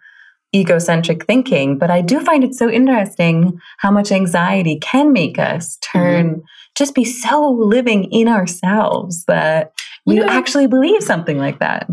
egocentric 0.55 1.25
thinking, 1.25 1.77
but 1.77 1.91
I 1.91 2.01
do 2.01 2.19
find 2.19 2.43
it 2.43 2.55
so 2.55 2.69
interesting 2.69 3.59
how 3.77 3.91
much 3.91 4.11
anxiety 4.11 4.79
can 4.79 5.13
make 5.13 5.37
us 5.37 5.77
turn, 5.77 6.29
mm-hmm. 6.29 6.41
just 6.75 6.95
be 6.95 7.05
so 7.05 7.49
living 7.51 8.05
in 8.05 8.27
ourselves 8.27 9.25
that 9.25 9.73
we 10.05 10.15
You 10.15 10.21
know- 10.21 10.29
actually 10.29 10.67
believe 10.67 11.03
something 11.03 11.37
like 11.37 11.59
that. 11.59 11.87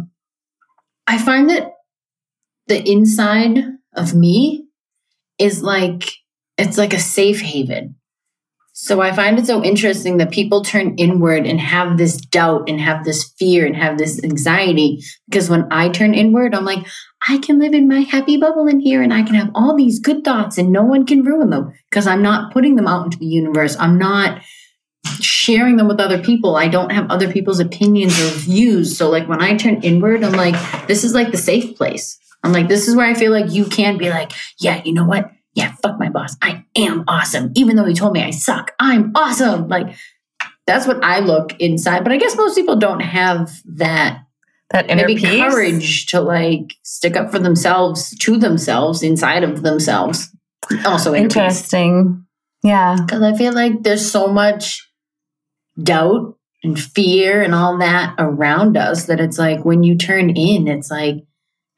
I 1.06 1.18
find 1.18 1.50
that 1.50 1.72
the 2.66 2.82
inside 2.88 3.58
of 3.94 4.14
me 4.14 4.66
is 5.38 5.62
like 5.62 6.10
it's 6.58 6.78
like 6.78 6.94
a 6.94 6.98
safe 6.98 7.40
haven. 7.40 7.96
So 8.72 9.00
I 9.00 9.12
find 9.12 9.38
it 9.38 9.46
so 9.46 9.62
interesting 9.64 10.18
that 10.18 10.30
people 10.30 10.62
turn 10.62 10.96
inward 10.96 11.46
and 11.46 11.58
have 11.60 11.96
this 11.96 12.16
doubt 12.16 12.68
and 12.68 12.78
have 12.80 13.04
this 13.04 13.32
fear 13.38 13.64
and 13.64 13.76
have 13.76 13.96
this 13.96 14.22
anxiety 14.22 15.02
because 15.28 15.48
when 15.48 15.66
I 15.70 15.88
turn 15.88 16.12
inward 16.14 16.54
I'm 16.54 16.64
like 16.64 16.86
I 17.28 17.38
can 17.38 17.58
live 17.58 17.74
in 17.74 17.88
my 17.88 18.00
happy 18.00 18.36
bubble 18.36 18.68
in 18.68 18.80
here 18.80 19.02
and 19.02 19.12
I 19.12 19.22
can 19.22 19.34
have 19.34 19.50
all 19.54 19.76
these 19.76 19.98
good 19.98 20.24
thoughts 20.24 20.58
and 20.58 20.70
no 20.70 20.84
one 20.84 21.06
can 21.06 21.24
ruin 21.24 21.50
them 21.50 21.72
because 21.90 22.06
I'm 22.06 22.22
not 22.22 22.52
putting 22.52 22.76
them 22.76 22.86
out 22.86 23.04
into 23.04 23.18
the 23.18 23.26
universe. 23.26 23.76
I'm 23.78 23.98
not 23.98 24.42
sharing 25.20 25.76
them 25.76 25.88
with 25.88 26.00
other 26.00 26.22
people. 26.22 26.56
I 26.56 26.68
don't 26.68 26.92
have 26.92 27.10
other 27.10 27.30
people's 27.30 27.60
opinions 27.60 28.20
or 28.20 28.28
views. 28.30 28.96
So 28.96 29.10
like 29.10 29.28
when 29.28 29.42
I 29.42 29.56
turn 29.56 29.82
inward, 29.82 30.22
I'm 30.22 30.32
like, 30.32 30.54
this 30.86 31.04
is 31.04 31.14
like 31.14 31.32
the 31.32 31.36
safe 31.36 31.76
place. 31.76 32.18
I'm 32.44 32.52
like, 32.52 32.68
this 32.68 32.86
is 32.86 32.94
where 32.94 33.06
I 33.06 33.14
feel 33.14 33.32
like 33.32 33.50
you 33.50 33.64
can 33.64 33.98
be 33.98 34.08
like, 34.08 34.32
yeah, 34.58 34.82
you 34.84 34.92
know 34.92 35.04
what? 35.04 35.30
Yeah, 35.54 35.72
fuck 35.82 35.98
my 35.98 36.10
boss. 36.10 36.36
I 36.42 36.64
am 36.76 37.04
awesome. 37.08 37.50
Even 37.54 37.76
though 37.76 37.86
he 37.86 37.94
told 37.94 38.12
me 38.12 38.22
I 38.22 38.30
suck, 38.30 38.72
I'm 38.78 39.12
awesome. 39.16 39.68
Like 39.68 39.96
that's 40.66 40.86
what 40.86 41.02
I 41.02 41.20
look 41.20 41.58
inside. 41.60 42.04
But 42.04 42.12
I 42.12 42.18
guess 42.18 42.36
most 42.36 42.54
people 42.54 42.76
don't 42.76 43.00
have 43.00 43.50
that 43.64 44.25
That 44.70 44.90
inner 44.90 45.06
maybe 45.06 45.20
peace. 45.20 45.40
courage 45.40 46.06
to 46.06 46.20
like 46.20 46.74
stick 46.82 47.16
up 47.16 47.30
for 47.30 47.38
themselves 47.38 48.16
to 48.18 48.36
themselves 48.36 49.02
inside 49.02 49.44
of 49.44 49.62
themselves. 49.62 50.28
Also 50.84 51.14
inner 51.14 51.28
peace. 51.28 51.36
Interesting. 51.36 52.26
Yeah. 52.62 52.96
Because 53.00 53.22
I 53.22 53.34
feel 53.34 53.52
like 53.52 53.82
there's 53.82 54.10
so 54.10 54.26
much 54.26 54.90
doubt 55.80 56.36
and 56.64 56.78
fear 56.78 57.42
and 57.42 57.54
all 57.54 57.78
that 57.78 58.14
around 58.18 58.76
us 58.76 59.06
that 59.06 59.20
it's 59.20 59.38
like 59.38 59.64
when 59.64 59.84
you 59.84 59.96
turn 59.96 60.30
in, 60.30 60.66
it's 60.66 60.90
like 60.90 61.24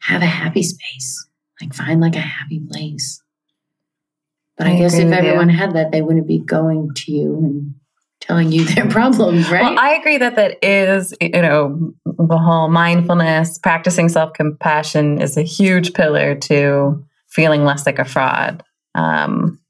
have 0.01 0.23
a 0.23 0.27
happy 0.27 0.63
space. 0.63 1.27
Like 1.61 1.75
find 1.75 2.01
like 2.01 2.17
a 2.17 2.21
happy 2.21 2.61
place. 2.71 3.23
But 4.57 4.67
I, 4.67 4.73
I 4.73 4.79
guess 4.79 4.95
if 4.95 5.05
with 5.05 5.13
you. 5.13 5.19
everyone 5.19 5.51
had 5.51 5.75
that, 5.75 5.93
they 5.93 6.03
wouldn't 6.03 6.27
be 6.27 6.39
going 6.39 6.91
to 6.95 7.13
you 7.13 7.37
and 7.37 7.75
telling 8.21 8.53
you 8.53 8.65
their 8.75 8.89
problems, 8.89 9.51
right? 9.51 9.63
Well, 9.63 9.79
I 9.79 9.95
agree 9.95 10.19
that 10.19 10.37
that 10.37 10.59
is, 10.63 11.15
you 11.21 11.31
know, 11.31 11.93
the 12.05 12.39
whole 12.39 12.69
mindfulness, 12.69 13.59
practicing 13.59 14.09
self 14.09 14.33
compassion 14.33 15.21
is 15.21 15.37
a 15.37 15.43
huge 15.43 15.95
pillar 15.95 16.35
to 16.35 17.05
feeling 17.29 17.65
less 17.65 17.87
like 17.87 17.99
a 17.99 18.05
fraud. 18.05 18.63
Um, 18.95 19.61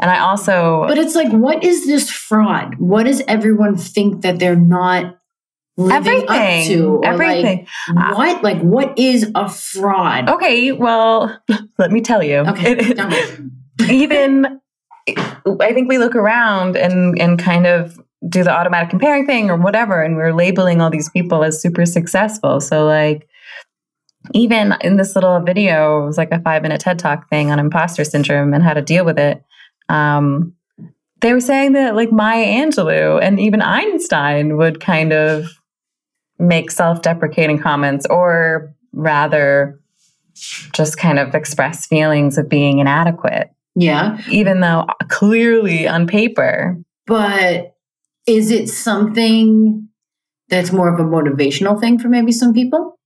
and 0.00 0.10
I 0.10 0.20
also, 0.20 0.84
but 0.88 0.96
it's 0.96 1.14
like, 1.14 1.30
what 1.30 1.62
is 1.62 1.86
this 1.86 2.10
fraud? 2.10 2.76
What 2.78 3.04
does 3.04 3.22
everyone 3.28 3.76
think 3.76 4.22
that 4.22 4.38
they're 4.38 4.56
not 4.56 5.18
living 5.76 6.22
up 6.22 6.30
everything, 6.30 6.68
to? 6.68 7.00
Everything. 7.04 7.66
Like, 7.94 8.16
what? 8.16 8.42
Like, 8.42 8.60
what 8.62 8.98
is 8.98 9.30
a 9.34 9.48
fraud? 9.48 10.30
okay, 10.30 10.72
well, 10.72 11.38
let 11.78 11.90
me 11.90 12.00
tell 12.00 12.22
you. 12.22 12.38
Okay. 12.38 12.76
It- 12.78 13.40
even 13.90 14.60
I 15.08 15.72
think 15.72 15.88
we 15.88 15.98
look 15.98 16.14
around 16.14 16.76
and 16.76 17.18
and 17.20 17.38
kind 17.38 17.66
of 17.66 17.98
do 18.28 18.44
the 18.44 18.50
automatic 18.50 18.90
comparing 18.90 19.26
thing 19.26 19.50
or 19.50 19.56
whatever, 19.56 20.02
and 20.02 20.16
we're 20.16 20.34
labeling 20.34 20.80
all 20.80 20.90
these 20.90 21.10
people 21.10 21.42
as 21.42 21.60
super 21.60 21.86
successful. 21.86 22.60
So 22.60 22.84
like 22.84 23.28
even 24.34 24.74
in 24.82 24.96
this 24.96 25.14
little 25.14 25.40
video, 25.40 26.02
it 26.02 26.06
was 26.06 26.18
like 26.18 26.30
a 26.30 26.40
five 26.40 26.62
minute 26.62 26.80
TED 26.80 26.98
talk 26.98 27.28
thing 27.30 27.50
on 27.50 27.58
imposter 27.58 28.04
syndrome 28.04 28.52
and 28.52 28.62
how 28.62 28.74
to 28.74 28.82
deal 28.82 29.04
with 29.04 29.18
it. 29.18 29.42
Um, 29.88 30.54
they 31.20 31.32
were 31.32 31.40
saying 31.40 31.72
that 31.72 31.96
like 31.96 32.12
Maya 32.12 32.46
Angelou 32.46 33.20
and 33.22 33.40
even 33.40 33.62
Einstein 33.62 34.56
would 34.56 34.80
kind 34.80 35.12
of 35.12 35.46
make 36.38 36.70
self 36.70 37.02
deprecating 37.02 37.58
comments 37.58 38.06
or 38.08 38.74
rather 38.92 39.80
just 40.72 40.96
kind 40.96 41.18
of 41.18 41.34
express 41.34 41.86
feelings 41.86 42.38
of 42.38 42.48
being 42.48 42.78
inadequate 42.78 43.50
Yeah. 43.80 44.18
even 44.30 44.60
though 44.60 44.86
clearly 45.08 45.88
on 45.88 46.06
paper, 46.06 46.78
But 47.06 47.74
is 48.26 48.50
it 48.50 48.68
something 48.68 49.88
that's 50.48 50.70
more 50.72 50.92
of 50.92 51.00
a 51.00 51.04
motivational 51.04 51.80
thing 51.80 51.98
for 51.98 52.08
maybe 52.08 52.32
some 52.32 52.52
people? 52.52 52.96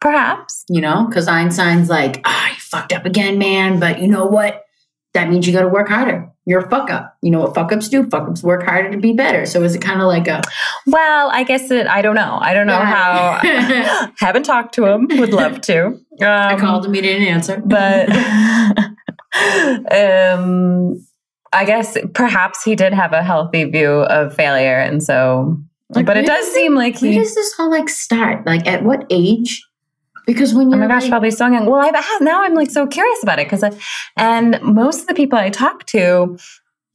perhaps. 0.00 0.64
You 0.68 0.82
know, 0.82 1.06
because 1.08 1.28
Einstein's 1.28 1.88
like, 1.88 2.20
ah, 2.26 2.48
you 2.50 2.56
fucked 2.58 2.92
up 2.92 3.06
again, 3.06 3.38
man. 3.38 3.80
But 3.80 4.00
you 4.02 4.08
know 4.08 4.26
what? 4.26 4.62
That 5.14 5.30
means 5.30 5.46
you 5.46 5.52
got 5.54 5.62
to 5.62 5.68
work 5.68 5.88
harder. 5.88 6.28
You're 6.44 6.60
a 6.66 6.68
fuck 6.68 6.90
up. 6.90 7.16
You 7.22 7.30
know 7.30 7.40
what 7.40 7.54
fuck 7.54 7.72
ups 7.72 7.88
do? 7.88 8.04
Fuck 8.10 8.28
ups 8.28 8.42
work 8.42 8.64
harder 8.64 8.90
to 8.90 8.98
be 8.98 9.14
better. 9.14 9.46
So 9.46 9.62
is 9.62 9.74
it 9.74 9.80
kind 9.80 10.02
of 10.02 10.08
like 10.08 10.28
a 10.28 10.42
Well, 10.86 11.30
I 11.32 11.42
guess 11.44 11.70
it, 11.70 11.86
I 11.86 12.02
don't 12.02 12.16
know. 12.16 12.36
I 12.38 12.52
don't 12.52 12.66
know 12.66 12.76
how. 12.76 13.40
haven't 14.18 14.42
talked 14.42 14.74
to 14.74 14.84
him. 14.84 15.06
Would 15.08 15.32
love 15.32 15.62
to. 15.62 15.86
Um, 15.86 16.02
I 16.20 16.56
called 16.60 16.84
him, 16.84 16.92
he 16.92 17.00
didn't 17.00 17.26
answer. 17.26 17.62
but 17.64 18.08
um, 19.34 21.04
I 21.52 21.64
guess 21.64 21.96
perhaps 22.14 22.62
he 22.62 22.74
did 22.74 22.92
have 22.92 23.12
a 23.12 23.22
healthy 23.22 23.64
view 23.64 23.90
of 23.90 24.34
failure, 24.34 24.78
and 24.78 25.02
so. 25.02 25.58
Like, 25.90 26.06
but 26.06 26.16
it 26.16 26.26
does 26.26 26.44
does 26.44 26.54
seem 26.54 26.74
like 26.74 27.00
where 27.00 27.12
he. 27.12 27.18
does 27.18 27.34
this 27.34 27.54
all 27.58 27.70
like 27.70 27.88
start? 27.88 28.46
Like 28.46 28.66
at 28.66 28.82
what 28.84 29.06
age? 29.10 29.62
Because 30.26 30.54
when 30.54 30.68
Oh 30.68 30.70
you're 30.70 30.78
my 30.78 30.86
gosh, 30.86 31.02
like, 31.02 31.10
probably 31.10 31.30
so 31.30 31.46
young. 31.46 31.66
Well, 31.66 31.80
I've 31.80 32.22
now 32.22 32.42
I'm 32.42 32.54
like 32.54 32.70
so 32.70 32.86
curious 32.86 33.22
about 33.22 33.38
it 33.38 33.46
because, 33.46 33.62
and 34.16 34.58
most 34.62 35.02
of 35.02 35.06
the 35.06 35.14
people 35.14 35.38
I 35.38 35.50
talk 35.50 35.84
to, 35.88 36.38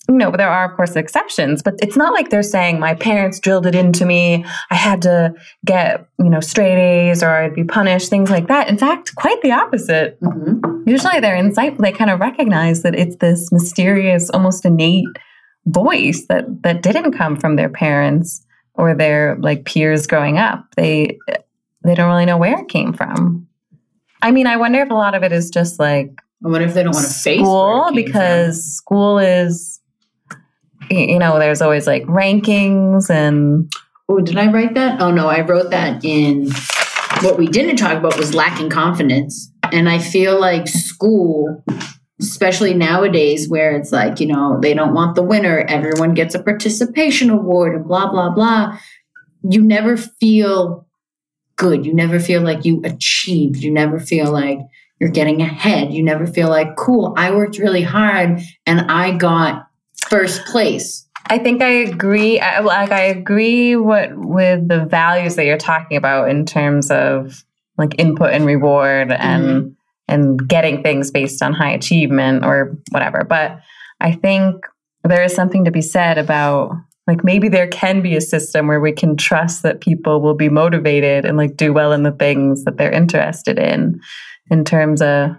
you 0.09 0.17
know, 0.17 0.31
there 0.31 0.49
are 0.49 0.69
of 0.69 0.75
course 0.75 0.95
exceptions, 0.95 1.61
but 1.61 1.75
it's 1.83 1.95
not 1.95 2.13
like 2.13 2.31
they're 2.31 2.41
saying 2.41 2.79
my 2.79 2.95
parents 2.95 3.39
drilled 3.39 3.67
it 3.67 3.75
into 3.75 4.05
me. 4.05 4.43
I 4.71 4.75
had 4.75 5.03
to 5.03 5.33
get 5.65 6.07
you 6.17 6.29
know 6.29 6.39
straight 6.39 6.77
A's 6.79 7.21
or 7.21 7.29
I'd 7.29 7.53
be 7.53 7.63
punished, 7.63 8.09
things 8.09 8.31
like 8.31 8.47
that. 8.47 8.67
In 8.69 8.77
fact, 8.77 9.13
quite 9.15 9.39
the 9.43 9.51
opposite. 9.51 10.19
Mhm. 10.21 10.87
Usually 10.87 11.19
they're 11.19 11.41
insightful. 11.41 11.77
They 11.77 11.91
kind 11.91 12.09
of 12.09 12.19
recognize 12.19 12.81
that 12.81 12.95
it's 12.95 13.17
this 13.17 13.51
mysterious, 13.51 14.31
almost 14.31 14.65
innate 14.65 15.05
voice 15.67 16.25
that 16.27 16.63
that 16.63 16.81
didn't 16.81 17.11
come 17.11 17.35
from 17.35 17.55
their 17.55 17.69
parents 17.69 18.43
or 18.73 18.95
their 18.95 19.37
like 19.39 19.65
peers 19.65 20.07
growing 20.07 20.39
up. 20.39 20.65
They 20.75 21.19
they 21.83 21.93
don't 21.93 22.09
really 22.09 22.25
know 22.25 22.37
where 22.37 22.59
it 22.59 22.67
came 22.67 22.93
from. 22.93 23.47
I 24.23 24.31
mean, 24.31 24.47
I 24.47 24.57
wonder 24.57 24.81
if 24.81 24.89
a 24.89 24.95
lot 24.95 25.13
of 25.13 25.21
it 25.21 25.31
is 25.31 25.51
just 25.51 25.79
like 25.79 26.09
I 26.43 26.47
wonder 26.47 26.67
if 26.67 26.73
they 26.73 26.83
don't 26.83 26.95
want 26.95 27.05
to 27.07 27.13
face 27.13 27.39
school 27.41 27.89
because 27.93 28.63
school 28.63 29.19
is 29.19 29.79
you 30.89 31.19
know, 31.19 31.39
there's 31.39 31.61
always 31.61 31.87
like 31.87 32.03
rankings 32.05 33.09
and 33.09 33.71
Oh, 34.09 34.19
did 34.21 34.37
I 34.37 34.51
write 34.51 34.73
that? 34.73 34.99
Oh 35.01 35.11
no, 35.11 35.27
I 35.27 35.41
wrote 35.41 35.69
that 35.69 36.03
in 36.03 36.49
what 37.21 37.37
we 37.37 37.47
didn't 37.47 37.77
talk 37.77 37.95
about 37.95 38.17
was 38.17 38.33
lacking 38.33 38.71
confidence. 38.71 39.51
And 39.71 39.87
I 39.87 39.99
feel 39.99 40.39
like 40.39 40.67
school, 40.67 41.63
especially 42.19 42.73
nowadays 42.73 43.47
where 43.47 43.75
it's 43.75 43.91
like, 43.91 44.19
you 44.19 44.25
know, 44.25 44.57
they 44.61 44.73
don't 44.73 44.95
want 44.95 45.15
the 45.15 45.21
winner, 45.21 45.63
everyone 45.67 46.15
gets 46.15 46.33
a 46.33 46.41
participation 46.41 47.29
award 47.29 47.75
and 47.75 47.85
blah, 47.85 48.09
blah, 48.09 48.31
blah. 48.31 48.79
You 49.43 49.61
never 49.61 49.95
feel 49.95 50.87
good. 51.55 51.85
You 51.85 51.93
never 51.93 52.19
feel 52.19 52.41
like 52.41 52.65
you 52.65 52.81
achieved. 52.83 53.57
You 53.57 53.71
never 53.71 53.99
feel 53.99 54.31
like 54.31 54.57
you're 54.99 55.11
getting 55.11 55.41
ahead. 55.41 55.93
You 55.93 56.03
never 56.03 56.25
feel 56.25 56.49
like, 56.49 56.75
cool, 56.77 57.13
I 57.15 57.31
worked 57.31 57.59
really 57.59 57.83
hard 57.83 58.39
and 58.65 58.91
I 58.91 59.15
got 59.15 59.68
first 60.09 60.45
place. 60.45 61.05
I 61.27 61.37
think 61.37 61.61
I 61.61 61.69
agree. 61.69 62.39
I, 62.39 62.59
like 62.59 62.91
I 62.91 63.01
agree 63.01 63.75
what 63.75 64.09
with 64.15 64.67
the 64.67 64.85
values 64.85 65.35
that 65.35 65.45
you're 65.45 65.57
talking 65.57 65.97
about 65.97 66.29
in 66.29 66.45
terms 66.45 66.89
of 66.89 67.43
like 67.77 67.95
input 67.99 68.31
and 68.31 68.45
reward 68.45 69.11
and 69.11 69.43
Mhm. 69.43 69.75
and 70.07 70.47
getting 70.49 70.81
things 70.81 71.11
based 71.11 71.43
on 71.43 71.53
high 71.53 71.71
achievement 71.71 72.43
or 72.43 72.77
whatever. 72.89 73.23
But 73.29 73.59
I 74.01 74.13
think 74.13 74.65
there 75.03 75.23
is 75.23 75.35
something 75.35 75.65
to 75.65 75.71
be 75.71 75.81
said 75.81 76.17
about 76.17 76.71
like 77.07 77.23
maybe 77.23 77.49
there 77.49 77.67
can 77.67 78.01
be 78.01 78.15
a 78.15 78.21
system 78.21 78.67
where 78.67 78.79
we 78.79 78.91
can 78.91 79.17
trust 79.17 79.63
that 79.63 79.81
people 79.81 80.21
will 80.21 80.35
be 80.35 80.49
motivated 80.49 81.25
and 81.25 81.37
like 81.37 81.57
do 81.57 81.73
well 81.73 81.91
in 81.91 82.03
the 82.03 82.11
things 82.11 82.63
that 82.65 82.77
they're 82.77 82.91
interested 82.91 83.57
in 83.57 83.99
in 84.51 84.63
terms 84.63 85.01
of 85.01 85.31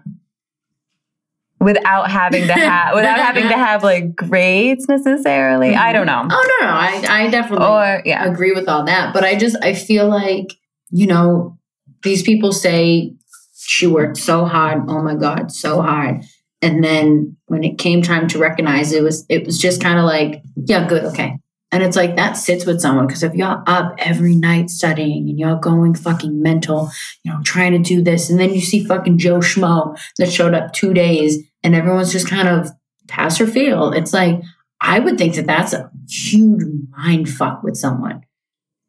without 1.60 2.10
having 2.10 2.46
to 2.46 2.52
have 2.52 2.94
without 2.94 3.18
having 3.18 3.48
to 3.48 3.56
have 3.56 3.82
like 3.82 4.16
grades 4.16 4.88
necessarily. 4.88 5.74
I 5.74 5.92
don't 5.92 6.06
know. 6.06 6.22
Oh 6.30 6.58
no, 6.60 6.66
no, 6.66 6.72
I, 6.72 7.04
I 7.08 7.30
definitely 7.30 7.66
Or 7.66 8.02
yeah. 8.04 8.24
agree 8.24 8.52
with 8.52 8.68
all 8.68 8.84
that. 8.86 9.12
But 9.12 9.24
I 9.24 9.36
just 9.36 9.56
I 9.62 9.74
feel 9.74 10.08
like, 10.08 10.54
you 10.90 11.06
know, 11.06 11.58
these 12.02 12.22
people 12.22 12.52
say 12.52 13.14
she 13.54 13.86
worked 13.86 14.16
so 14.16 14.46
hard, 14.46 14.84
oh 14.88 15.02
my 15.02 15.14
God, 15.14 15.52
so 15.52 15.82
hard. 15.82 16.22
And 16.62 16.82
then 16.82 17.36
when 17.46 17.64
it 17.64 17.78
came 17.78 18.02
time 18.02 18.28
to 18.28 18.38
recognize 18.38 18.92
it 18.92 19.02
was 19.02 19.24
it 19.28 19.44
was 19.44 19.58
just 19.58 19.82
kind 19.82 19.98
of 19.98 20.04
like, 20.04 20.42
yeah, 20.56 20.88
good, 20.88 21.04
okay. 21.04 21.36
And 21.72 21.84
it's 21.84 21.96
like 21.96 22.16
that 22.16 22.32
sits 22.32 22.66
with 22.66 22.80
someone 22.80 23.06
because 23.06 23.22
if 23.22 23.34
y'all 23.34 23.62
up 23.66 23.94
every 23.98 24.34
night 24.34 24.70
studying 24.70 25.28
and 25.28 25.38
y'all 25.38 25.56
going 25.56 25.94
fucking 25.94 26.42
mental, 26.42 26.90
you 27.22 27.30
know, 27.32 27.40
trying 27.44 27.72
to 27.72 27.78
do 27.78 28.02
this, 28.02 28.28
and 28.28 28.40
then 28.40 28.52
you 28.52 28.60
see 28.60 28.84
fucking 28.84 29.18
Joe 29.18 29.38
Schmo 29.38 29.96
that 30.18 30.32
showed 30.32 30.52
up 30.52 30.72
two 30.72 30.92
days 30.92 31.38
and 31.62 31.74
everyone's 31.74 32.12
just 32.12 32.28
kind 32.28 32.48
of 32.48 32.70
pass 33.08 33.40
or 33.40 33.46
fail. 33.46 33.92
It's 33.92 34.12
like 34.12 34.40
I 34.80 34.98
would 34.98 35.18
think 35.18 35.34
that 35.34 35.46
that's 35.46 35.72
a 35.72 35.90
huge 36.08 36.62
mind 36.96 37.28
fuck 37.28 37.62
with 37.62 37.76
someone. 37.76 38.22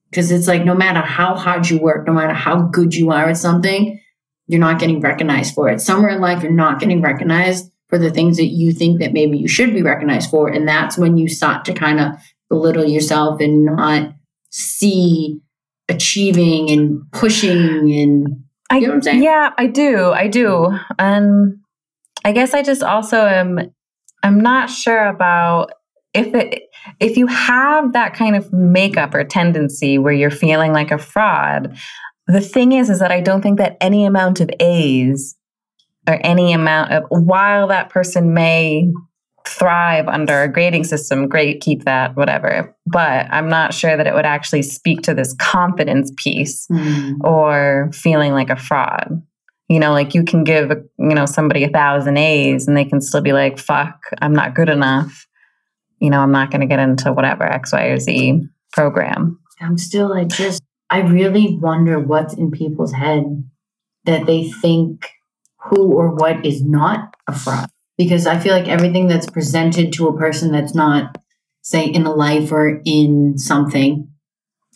Because 0.09 0.31
it's 0.31 0.47
like 0.47 0.65
no 0.65 0.75
matter 0.75 0.99
how 0.99 1.35
hard 1.35 1.69
you 1.69 1.79
work, 1.79 2.05
no 2.05 2.13
matter 2.13 2.33
how 2.33 2.63
good 2.63 2.93
you 2.93 3.11
are 3.11 3.29
at 3.29 3.37
something, 3.37 3.99
you're 4.47 4.59
not 4.59 4.79
getting 4.79 4.99
recognized 4.99 5.53
for 5.53 5.69
it. 5.69 5.79
Somewhere 5.79 6.11
in 6.11 6.19
life, 6.19 6.43
you're 6.43 6.51
not 6.51 6.79
getting 6.79 7.01
recognized 7.01 7.71
for 7.87 7.97
the 7.97 8.11
things 8.11 8.37
that 8.37 8.47
you 8.47 8.73
think 8.73 8.99
that 8.99 9.13
maybe 9.13 9.37
you 9.37 9.47
should 9.47 9.73
be 9.73 9.81
recognized 9.81 10.29
for. 10.29 10.49
And 10.49 10.67
that's 10.67 10.97
when 10.97 11.17
you 11.17 11.29
start 11.29 11.63
to 11.65 11.73
kind 11.73 11.99
of 11.99 12.13
belittle 12.49 12.85
yourself 12.85 13.39
and 13.39 13.65
not 13.65 14.13
see 14.49 15.39
achieving 15.87 16.69
and 16.69 17.09
pushing 17.11 17.93
and 17.93 18.43
I, 18.69 18.77
You 18.77 18.81
know 18.81 18.87
what 18.89 18.95
I'm 18.95 19.01
saying? 19.01 19.23
Yeah, 19.23 19.51
I 19.57 19.67
do. 19.67 20.11
I 20.11 20.27
do. 20.27 20.77
And 20.97 21.60
I 22.23 22.31
guess 22.31 22.53
I 22.53 22.61
just 22.61 22.83
also 22.83 23.25
am 23.25 23.71
I'm 24.23 24.39
not 24.39 24.69
sure 24.69 25.07
about 25.07 25.71
if 26.13 26.33
it 26.33 26.63
if 26.99 27.17
you 27.17 27.27
have 27.27 27.93
that 27.93 28.13
kind 28.13 28.35
of 28.35 28.51
makeup 28.51 29.13
or 29.13 29.23
tendency 29.23 29.97
where 29.97 30.13
you're 30.13 30.29
feeling 30.29 30.74
like 30.74 30.91
a 30.91 30.98
fraud, 30.98 31.77
the 32.27 32.41
thing 32.41 32.74
is 32.74 32.89
is 32.89 33.00
that 33.00 33.11
I 33.11 33.22
don't 33.22 33.41
think 33.41 33.57
that 33.57 33.77
any 33.81 34.05
amount 34.05 34.39
of 34.39 34.50
A's 34.59 35.35
or 36.07 36.19
any 36.24 36.53
amount 36.53 36.91
of 36.91 37.03
while 37.09 37.67
that 37.67 37.89
person 37.89 38.33
may 38.33 38.91
thrive 39.48 40.07
under 40.07 40.43
a 40.43 40.48
grading 40.51 40.83
system, 40.83 41.27
great, 41.27 41.61
keep 41.61 41.85
that, 41.85 42.15
whatever. 42.15 42.75
But 42.85 43.27
I'm 43.31 43.50
not 43.50 43.74
sure 43.74 43.98
that 43.98 44.07
it 44.07 44.13
would 44.13 44.25
actually 44.25 44.61
speak 44.61 45.01
to 45.03 45.13
this 45.13 45.35
confidence 45.39 46.11
piece 46.17 46.67
hmm. 46.67 47.13
or 47.22 47.89
feeling 47.93 48.33
like 48.33 48.50
a 48.50 48.55
fraud. 48.55 49.22
You 49.72 49.79
know, 49.79 49.94
like 49.94 50.14
you 50.14 50.25
can 50.25 50.44
give 50.44 50.70
you 50.70 51.16
know 51.16 51.25
somebody 51.25 51.64
a 51.64 51.70
thousand 51.70 52.18
A's 52.18 52.68
and 52.68 52.75
they 52.75 52.84
can 52.84 53.00
still 53.00 53.22
be 53.22 53.31
like, 53.31 53.57
"Fuck, 53.57 54.01
I'm 54.22 54.34
not 54.34 54.53
good 54.53 54.68
enough." 54.68 55.25
You 56.00 56.10
know, 56.10 56.20
I'm 56.20 56.34
not 56.34 56.51
going 56.51 56.60
to 56.60 56.68
get 56.68 56.79
into 56.79 57.14
whatever 57.14 57.44
X, 57.44 57.72
Y, 57.72 57.86
or 57.86 57.98
Z 57.98 58.42
program. 58.74 59.40
I'm 59.62 59.77
still, 59.77 60.12
I 60.12 60.25
just, 60.25 60.62
I 60.90 61.00
really 61.00 61.57
wonder 61.57 62.00
what's 62.00 62.34
in 62.34 62.51
people's 62.51 62.92
head 62.92 63.24
that 64.03 64.25
they 64.25 64.50
think 64.50 65.07
who 65.57 65.94
or 65.94 66.16
what 66.16 66.46
is 66.46 66.62
not 66.62 67.16
a 67.27 67.34
fraud. 67.34 67.70
Because 67.98 68.27
I 68.27 68.40
feel 68.40 68.53
like 68.53 68.68
everything 68.68 69.07
that's 69.07 69.29
presented 69.29 69.94
to 69.94 70.10
a 70.10 70.18
person 70.18 70.51
that's 70.51 70.75
not, 70.75 71.18
say, 71.62 71.86
in 71.86 72.05
a 72.05 72.14
life 72.14 72.51
or 72.51 72.81
in 72.84 73.38
something, 73.38 74.10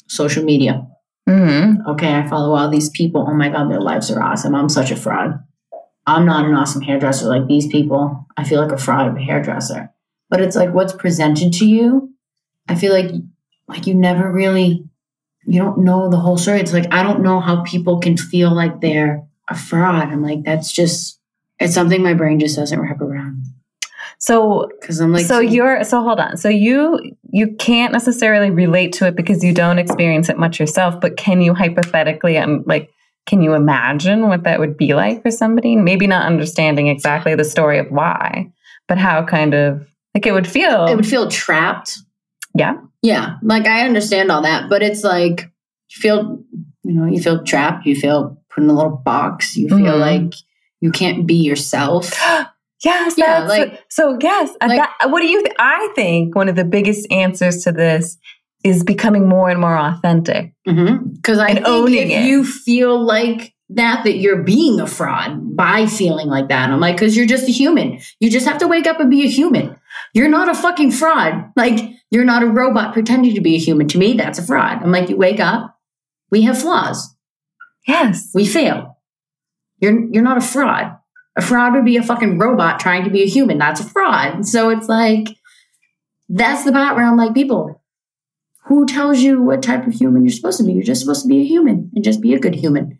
social 0.07 0.45
media. 0.45 0.87
Hmm 1.27 1.73
Okay, 1.87 2.13
I 2.13 2.27
follow 2.27 2.55
all 2.55 2.69
these 2.69 2.89
people. 2.89 3.25
Oh 3.27 3.33
my 3.33 3.49
God, 3.49 3.69
their 3.71 3.81
lives 3.81 4.11
are 4.11 4.21
awesome. 4.21 4.55
I'm 4.55 4.69
such 4.69 4.91
a 4.91 4.95
fraud. 4.95 5.43
I'm 6.07 6.25
not 6.25 6.45
an 6.45 6.53
awesome 6.53 6.81
hairdresser 6.81 7.27
like 7.27 7.47
these 7.47 7.67
people. 7.67 8.27
I 8.37 8.43
feel 8.43 8.61
like 8.61 8.71
a 8.71 8.77
fraud 8.77 9.07
of 9.07 9.15
a 9.15 9.21
hairdresser. 9.21 9.91
But 10.29 10.41
it's 10.41 10.55
like 10.55 10.73
what's 10.73 10.93
presented 10.93 11.53
to 11.53 11.65
you. 11.65 12.13
I 12.67 12.75
feel 12.75 12.93
like 12.93 13.11
like 13.67 13.87
you 13.87 13.95
never 13.95 14.31
really 14.31 14.87
you 15.45 15.61
don't 15.61 15.79
know 15.79 16.09
the 16.09 16.17
whole 16.17 16.37
story. 16.37 16.59
It's 16.59 16.73
like 16.73 16.93
I 16.93 17.03
don't 17.03 17.21
know 17.21 17.39
how 17.39 17.63
people 17.63 17.99
can 17.99 18.17
feel 18.17 18.53
like 18.53 18.81
they're 18.81 19.25
a 19.49 19.55
fraud. 19.55 20.09
I'm 20.09 20.21
like 20.23 20.43
that's 20.43 20.71
just 20.71 21.19
it's 21.59 21.73
something 21.73 22.03
my 22.03 22.13
brain 22.13 22.39
just 22.39 22.55
doesn't. 22.55 22.77
So, 24.19 24.69
Because 24.79 24.99
I'm 24.99 25.11
like 25.13 25.25
so 25.25 25.39
you're 25.39 25.83
so 25.83 26.01
hold 26.01 26.19
on. 26.19 26.37
So 26.37 26.49
you 26.49 26.99
you 27.31 27.55
can't 27.55 27.91
necessarily 27.93 28.49
relate 28.49 28.93
to 28.93 29.07
it 29.07 29.15
because 29.15 29.43
you 29.43 29.53
don't 29.53 29.77
experience 29.79 30.29
it 30.29 30.37
much 30.37 30.59
yourself. 30.59 30.99
But 31.01 31.17
can 31.17 31.41
you 31.41 31.53
hypothetically 31.53 32.37
and 32.37 32.65
like 32.65 32.89
can 33.25 33.41
you 33.41 33.53
imagine 33.55 34.27
what 34.27 34.43
that 34.43 34.59
would 34.59 34.77
be 34.77 34.93
like 34.93 35.21
for 35.23 35.31
somebody? 35.31 35.75
Maybe 35.75 36.07
not 36.07 36.25
understanding 36.25 36.87
exactly 36.87 37.35
the 37.35 37.43
story 37.43 37.79
of 37.79 37.87
why, 37.89 38.51
but 38.87 38.97
how 38.97 39.25
kind 39.25 39.53
of 39.53 39.85
like 40.13 40.25
it 40.25 40.31
would 40.31 40.47
feel. 40.47 40.85
it 40.85 40.95
would 40.95 41.07
feel 41.07 41.27
trapped. 41.29 41.97
Yeah. 42.53 42.75
Yeah. 43.01 43.35
Like 43.43 43.65
I 43.67 43.85
understand 43.85 44.31
all 44.31 44.43
that, 44.43 44.69
but 44.69 44.81
it's 44.81 45.03
like 45.03 45.41
you 45.89 46.01
feel, 46.01 46.39
you 46.83 46.93
know, 46.93 47.05
you 47.05 47.21
feel 47.21 47.43
trapped, 47.43 47.85
you 47.85 47.95
feel 47.95 48.37
put 48.49 48.63
in 48.63 48.69
a 48.69 48.73
little 48.73 48.95
box, 49.03 49.57
you 49.57 49.67
feel 49.67 49.79
Mhm. 49.79 49.99
like 49.99 50.33
you 50.79 50.91
can't 50.91 51.27
be 51.27 51.35
yourself. 51.35 52.13
Yes, 52.83 53.15
Yeah, 53.17 53.39
that's 53.39 53.49
like- 53.49 53.83
so. 53.89 54.17
Yes, 54.21 54.49
like- 54.61 54.77
that, 54.79 55.09
what 55.09 55.21
do 55.21 55.27
you? 55.27 55.41
Th- 55.43 55.55
I 55.59 55.89
think 55.95 56.35
one 56.35 56.49
of 56.49 56.55
the 56.55 56.65
biggest 56.65 57.07
answers 57.11 57.63
to 57.63 57.71
this 57.71 58.17
is 58.63 58.83
becoming 58.83 59.27
more 59.29 59.49
and 59.49 59.59
more 59.61 59.77
authentic. 59.77 60.53
Mm-hmm, 60.67 61.09
because 61.15 61.37
I 61.39 61.47
And 61.49 61.57
think 61.59 61.67
owning 61.67 62.09
if 62.11 62.21
it. 62.21 62.25
you 62.25 62.43
feel 62.43 62.99
like 62.99 63.53
that, 63.69 64.03
that 64.03 64.17
you're 64.17 64.43
being 64.43 64.79
a 64.79 64.87
fraud 64.87 65.55
by 65.55 65.85
feeling 65.87 66.27
like 66.27 66.49
that. 66.49 66.69
I'm 66.69 66.79
like, 66.79 66.95
because 66.97 67.15
you're 67.15 67.25
just 67.27 67.47
a 67.47 67.51
human. 67.51 67.99
You 68.19 68.29
just 68.29 68.47
have 68.47 68.57
to 68.59 68.67
wake 68.67 68.87
up 68.87 68.99
and 68.99 69.09
be 69.09 69.23
a 69.23 69.29
human. 69.29 69.75
You're 70.13 70.29
not 70.29 70.49
a 70.49 70.53
fucking 70.55 70.91
fraud. 70.91 71.51
Like, 71.55 71.79
you're 72.11 72.25
not 72.25 72.43
a 72.43 72.47
robot 72.47 72.93
pretending 72.93 73.33
to 73.35 73.41
be 73.41 73.55
a 73.55 73.59
human. 73.59 73.87
To 73.89 73.97
me, 73.97 74.13
that's 74.13 74.37
a 74.39 74.43
fraud. 74.43 74.83
I'm 74.83 74.91
like, 74.91 75.09
you 75.09 75.15
wake 75.17 75.39
up, 75.39 75.75
we 76.31 76.41
have 76.43 76.59
flaws. 76.61 77.15
Yes, 77.87 78.29
we 78.33 78.45
fail. 78.45 78.97
You're 79.79 80.09
you're 80.11 80.23
not 80.23 80.37
a 80.37 80.41
fraud. 80.41 80.94
A 81.37 81.41
fraud 81.41 81.73
would 81.73 81.85
be 81.85 81.97
a 81.97 82.03
fucking 82.03 82.37
robot 82.37 82.79
trying 82.79 83.03
to 83.03 83.09
be 83.09 83.23
a 83.23 83.27
human. 83.27 83.57
That's 83.57 83.81
a 83.81 83.83
fraud. 83.83 84.45
So 84.45 84.69
it's 84.69 84.87
like 84.87 85.29
that's 86.29 86.63
the 86.63 86.71
part 86.71 86.95
where 86.95 87.05
I'm 87.05 87.17
like, 87.17 87.33
people, 87.33 87.81
who 88.65 88.85
tells 88.85 89.19
you 89.19 89.41
what 89.41 89.61
type 89.61 89.85
of 89.85 89.93
human 89.93 90.23
you're 90.23 90.31
supposed 90.31 90.57
to 90.57 90.63
be? 90.63 90.73
You're 90.73 90.83
just 90.83 91.01
supposed 91.01 91.21
to 91.23 91.27
be 91.27 91.41
a 91.41 91.45
human 91.45 91.91
and 91.93 92.03
just 92.03 92.21
be 92.21 92.33
a 92.33 92.39
good 92.39 92.55
human. 92.55 92.99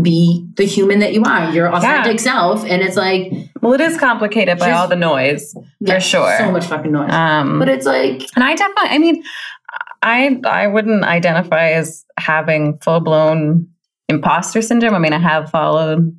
Be 0.00 0.48
the 0.54 0.64
human 0.64 1.00
that 1.00 1.12
you 1.12 1.22
are, 1.22 1.52
your 1.52 1.70
authentic 1.74 2.18
self. 2.18 2.64
And 2.64 2.80
it's 2.80 2.96
like 2.96 3.30
well, 3.60 3.74
it 3.74 3.80
is 3.82 3.98
complicated 3.98 4.58
by 4.58 4.70
all 4.70 4.88
the 4.88 4.96
noise 4.96 5.54
yeah, 5.80 5.94
for 5.94 6.00
sure. 6.00 6.38
So 6.38 6.50
much 6.50 6.64
fucking 6.64 6.90
noise. 6.90 7.12
Um, 7.12 7.58
but 7.58 7.68
it's 7.68 7.84
like 7.84 8.22
and 8.34 8.42
I 8.42 8.54
definitely, 8.54 8.88
I 8.88 8.98
mean, 8.98 9.22
I 10.00 10.40
I 10.46 10.66
wouldn't 10.68 11.04
identify 11.04 11.72
as 11.72 12.06
having 12.18 12.78
full 12.78 13.00
blown 13.00 13.68
imposter 14.08 14.62
syndrome. 14.62 14.94
I 14.94 14.98
mean, 14.98 15.12
I 15.12 15.18
have 15.18 15.50
followed 15.50 16.18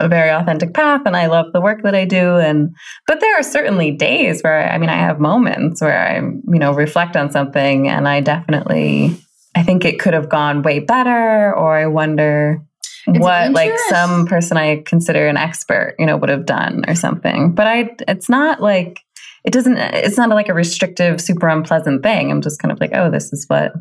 a 0.00 0.08
very 0.08 0.30
authentic 0.30 0.74
path, 0.74 1.02
and 1.06 1.16
I 1.16 1.26
love 1.26 1.46
the 1.52 1.60
work 1.60 1.82
that 1.82 1.94
I 1.94 2.04
do. 2.04 2.36
And 2.36 2.74
but 3.06 3.20
there 3.20 3.38
are 3.38 3.42
certainly 3.42 3.90
days 3.90 4.42
where 4.42 4.70
I 4.70 4.78
mean, 4.78 4.90
I 4.90 4.96
have 4.96 5.20
moments 5.20 5.80
where 5.80 5.98
I 5.98 6.16
you 6.16 6.58
know 6.58 6.72
reflect 6.72 7.16
on 7.16 7.30
something, 7.30 7.88
and 7.88 8.08
I 8.08 8.20
definitely 8.20 9.16
I 9.54 9.62
think 9.62 9.84
it 9.84 10.00
could 10.00 10.14
have 10.14 10.28
gone 10.28 10.62
way 10.62 10.80
better, 10.80 11.54
or 11.54 11.76
I 11.76 11.86
wonder. 11.86 12.62
It's 13.06 13.18
what 13.18 13.52
like 13.52 13.72
some 13.88 14.26
person 14.26 14.56
I 14.56 14.82
consider 14.84 15.26
an 15.26 15.38
expert, 15.38 15.94
you 15.98 16.04
know, 16.04 16.18
would 16.18 16.28
have 16.28 16.44
done 16.44 16.84
or 16.86 16.94
something. 16.94 17.54
But 17.54 17.66
I 17.66 17.90
it's 18.08 18.28
not 18.28 18.60
like 18.60 19.00
it 19.44 19.52
doesn't 19.52 19.76
it's 19.76 20.16
not 20.16 20.28
like 20.28 20.48
a 20.48 20.54
restrictive 20.54 21.20
super 21.20 21.48
unpleasant 21.48 22.02
thing 22.02 22.30
i'm 22.30 22.42
just 22.42 22.60
kind 22.60 22.72
of 22.72 22.80
like 22.80 22.90
oh 22.94 23.10
this 23.10 23.32
is 23.32 23.44
what 23.48 23.72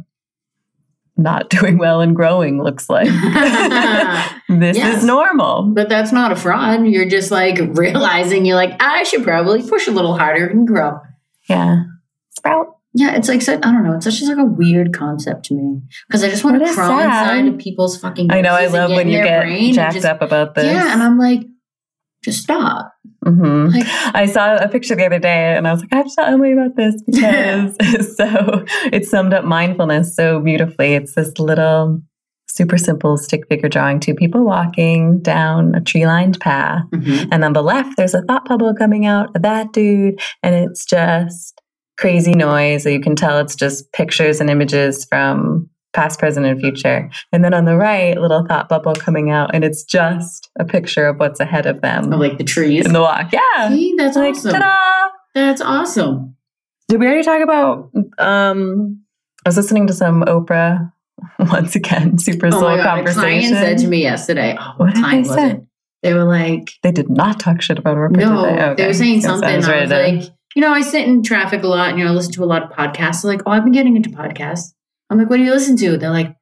not 1.20 1.50
doing 1.56 1.78
well 1.78 2.02
and 2.02 2.16
growing 2.16 2.62
looks 2.64 2.90
like 2.90 3.08
this 4.50 4.78
Yes. 4.78 4.98
is 5.00 5.04
normal 5.06 5.72
But 5.74 5.90
that's 5.90 6.12
not 6.12 6.32
a 6.32 6.36
fraud. 6.36 6.86
You're 6.88 7.08
just 7.10 7.32
like 7.32 7.58
realizing 7.74 8.46
you're 8.46 8.56
like, 8.56 8.76
I 8.82 9.04
should 9.04 9.24
probably 9.24 9.62
push 9.68 9.88
a 9.88 9.92
little 9.92 10.18
harder 10.18 10.48
and 10.48 10.68
grow. 10.68 11.00
yeah 11.48 11.84
sprout 12.32 12.68
Yeah, 12.94 13.16
it's 13.16 13.28
like, 13.28 13.48
I 13.48 13.56
don't 13.58 13.84
know. 13.84 13.94
It's 13.96 14.06
such 14.06 14.20
just 14.20 14.30
like 14.30 14.40
a 14.40 14.46
weird 14.46 14.94
concept 14.94 15.46
to 15.46 15.54
me 15.54 15.82
because 16.08 16.24
I 16.24 16.30
just 16.30 16.44
want 16.44 16.64
to 16.66 16.74
crawl 16.74 16.98
sad. 17.00 17.06
inside 17.38 17.54
of 17.54 17.60
people's 17.60 18.00
fucking. 18.00 18.32
i 18.32 18.42
know 18.42 18.54
i 18.54 18.66
love 18.68 18.90
when 18.92 19.08
you 19.10 19.22
get 19.22 19.42
brain 19.44 19.74
jacked 19.74 19.96
just- 19.96 20.06
up 20.06 20.22
about 20.22 20.56
this 20.56 20.66
Yeah, 20.66 20.94
and 20.94 21.04
I'm 21.04 21.18
like, 21.20 21.42
just 22.24 22.44
stop. 22.44 22.94
hmm 23.24 23.68
Like, 23.68 23.86
I 23.88 24.26
saw 24.26 24.56
a 24.56 24.68
picture 24.68 24.96
the 24.96 25.06
other 25.06 25.20
day 25.20 25.56
and 25.56 25.68
I 25.68 25.72
was 25.72 25.82
like, 25.82 25.94
I 25.94 25.98
have 25.98 26.08
to 26.08 26.16
tell 26.16 26.26
Emily 26.26 26.54
about 26.54 26.76
this 26.76 27.02
because 27.06 27.76
so 28.18 28.66
it 28.92 29.06
summed 29.06 29.34
up 29.34 29.46
mindfulness 29.46 30.16
so 30.16 30.40
beautifully. 30.40 30.96
It's 30.96 31.16
this 31.16 31.38
little 31.40 32.02
super 32.48 32.78
simple 32.78 33.18
stick 33.18 33.48
figure 33.48 33.70
drawing 33.70 34.00
two 34.00 34.16
people 34.16 34.44
walking 34.44 35.22
down 35.22 35.76
a 35.76 35.82
tree 35.82 36.06
lined 36.06 36.40
path. 36.40 36.84
And 37.32 37.44
on 37.44 37.54
the 37.54 37.62
left, 37.62 37.96
there's 37.96 38.16
a 38.16 38.22
thought 38.24 38.46
bubble 38.46 38.74
coming 38.76 39.06
out 39.06 39.34
of 39.36 39.44
that 39.44 39.72
dude. 39.72 40.20
And 40.44 40.56
it's 40.56 40.84
just 40.84 41.62
crazy 41.98 42.34
noise. 42.34 42.84
So 42.84 42.90
you 42.90 43.02
can 43.02 43.16
tell 43.16 43.40
it's 43.40 43.56
just 43.56 43.92
pictures 43.94 44.42
and 44.42 44.50
images 44.50 45.06
from 45.06 45.70
past, 46.00 46.20
present, 46.20 46.46
and 46.46 46.60
future. 46.60 47.10
And 47.32 47.44
then 47.44 47.54
on 47.54 47.66
the 47.66 47.76
right, 47.76 48.18
little 48.18 48.46
thought 48.48 48.70
bubble 48.70 48.94
coming 48.96 49.32
out. 49.32 49.54
And 49.54 49.64
it's 49.64 49.84
just 49.84 50.50
a 50.58 50.64
picture 50.66 51.08
of 51.08 51.18
what's 51.18 51.40
ahead 51.40 51.66
of 51.66 51.82
them 51.82 52.14
Oh, 52.14 52.18
like 52.18 52.38
the 52.38 52.44
trees. 52.44 52.86
in 52.86 52.94
the 52.94 53.02
walk. 53.02 53.32
Yeah. 53.34 53.70
See, 53.70 53.96
that's 53.98 54.16
Like, 54.16 54.36
awesome. 54.36 54.52
ta-da! 54.54 55.10
That's 55.36 55.62
awesome. 55.62 56.36
Did 56.88 57.00
we 57.00 57.06
already 57.08 57.24
talk 57.24 57.42
about? 57.42 57.92
Um, 58.18 59.02
I 59.46 59.50
was 59.50 59.58
listening 59.58 59.88
to 59.88 59.94
some 59.94 60.24
Oprah 60.24 60.92
once 61.40 61.76
again, 61.76 62.18
Super 62.18 62.48
Oh 62.48 62.52
Soul 62.52 62.62
my 62.62 62.78
god, 62.78 62.86
a 62.86 62.88
conversation. 63.04 63.22
client 63.22 63.56
said 63.56 63.78
to 63.80 63.88
me 63.88 64.02
yesterday. 64.02 64.56
Oh, 64.60 64.74
What 64.78 64.80
what 64.88 64.96
did 64.96 65.02
time 65.04 65.12
they 65.24 65.28
was 65.30 65.34
say? 65.36 65.52
it? 65.52 65.64
They 66.02 66.14
were 66.14 66.24
like, 66.24 66.72
they 66.82 66.92
did 66.94 67.10
not 67.10 67.40
talk 67.42 67.62
shit 67.62 67.78
about 67.78 67.98
Oprah. 67.98 68.12
no, 68.16 68.42
they? 68.44 68.52
Okay. 68.64 68.74
they 68.76 68.88
were 68.88 68.94
saying 68.94 69.22
something. 69.22 69.50
I 69.50 69.58
was, 69.58 69.68
ready 69.68 69.88
to- 69.88 69.96
like, 70.22 70.30
you 70.56 70.62
know, 70.62 70.72
I 70.72 70.82
sit 70.82 71.08
in 71.08 71.22
traffic 71.24 71.62
a 71.64 71.68
lot 71.68 71.90
and 71.90 72.00
you 72.00 72.06
know, 72.06 72.12
I 72.12 72.14
listen 72.16 72.32
to 72.34 72.44
a 72.44 72.46
lot 72.46 72.64
of 72.64 72.70
podcasts. 72.72 73.22
They're 73.22 73.32
like, 73.32 73.42
oh, 73.46 73.52
I've 73.52 73.64
been 73.64 73.74
getting 73.74 73.96
into 73.98 74.10
podcasts. 74.10 74.74
I'm 75.10 75.18
like, 75.18 75.30
what 75.30 75.38
do 75.38 75.44
you 75.44 75.52
listen 75.52 75.78
to? 75.78 75.98
They're 75.98 76.12
like, 76.12 76.36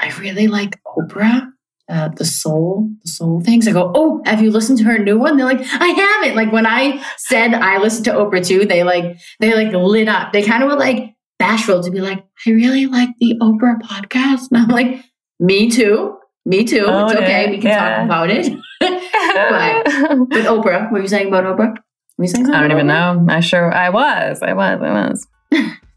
I 0.00 0.10
really 0.18 0.48
like 0.48 0.80
Oprah. 0.84 1.52
Uh, 1.90 2.08
the 2.08 2.24
soul, 2.24 2.90
the 3.02 3.08
soul 3.08 3.40
things. 3.40 3.66
I 3.66 3.72
go, 3.72 3.90
oh, 3.94 4.20
have 4.26 4.42
you 4.42 4.50
listened 4.50 4.76
to 4.76 4.84
her 4.84 4.98
new 4.98 5.18
one? 5.18 5.38
They're 5.38 5.46
like, 5.46 5.62
I 5.62 5.86
haven't. 5.86 6.36
Like 6.36 6.52
when 6.52 6.66
I 6.66 7.02
said 7.16 7.54
I 7.54 7.78
listened 7.78 8.04
to 8.04 8.12
Oprah 8.12 8.46
too, 8.46 8.66
they 8.66 8.84
like 8.84 9.18
they 9.40 9.54
like 9.54 9.72
lit 9.72 10.06
up. 10.06 10.34
They 10.34 10.42
kind 10.42 10.62
of 10.62 10.68
were 10.68 10.76
like 10.76 11.14
bashful 11.38 11.82
to 11.82 11.90
be 11.90 12.02
like, 12.02 12.22
I 12.46 12.50
really 12.50 12.84
like 12.84 13.08
the 13.20 13.38
Oprah 13.40 13.80
podcast. 13.80 14.48
And 14.50 14.58
I'm 14.58 14.68
like, 14.68 15.02
me 15.40 15.70
too, 15.70 16.18
me 16.44 16.64
too. 16.64 16.84
Oh, 16.86 17.06
it's 17.06 17.14
okay, 17.14 17.44
yeah, 17.44 17.50
we 17.50 17.56
can 17.56 17.70
yeah. 17.70 17.96
talk 17.96 18.04
about 18.04 18.30
it. 18.30 18.52
But 19.38 20.18
with 20.18 20.46
Oprah, 20.46 20.84
what 20.84 20.92
were 20.92 21.00
you 21.00 21.08
saying 21.08 21.28
about 21.28 21.44
Oprah? 21.44 21.74
Were 22.16 22.24
you 22.24 22.28
saying 22.28 22.46
something? 22.46 22.54
I 22.54 22.60
don't 22.60 22.72
even 22.72 22.90
about 22.90 23.22
know. 23.22 23.34
I 23.34 23.40
sure 23.40 23.72
I 23.72 23.88
was. 23.90 24.42
I 24.42 24.52
was. 24.52 24.80
I 24.82 25.08
was. 25.08 25.26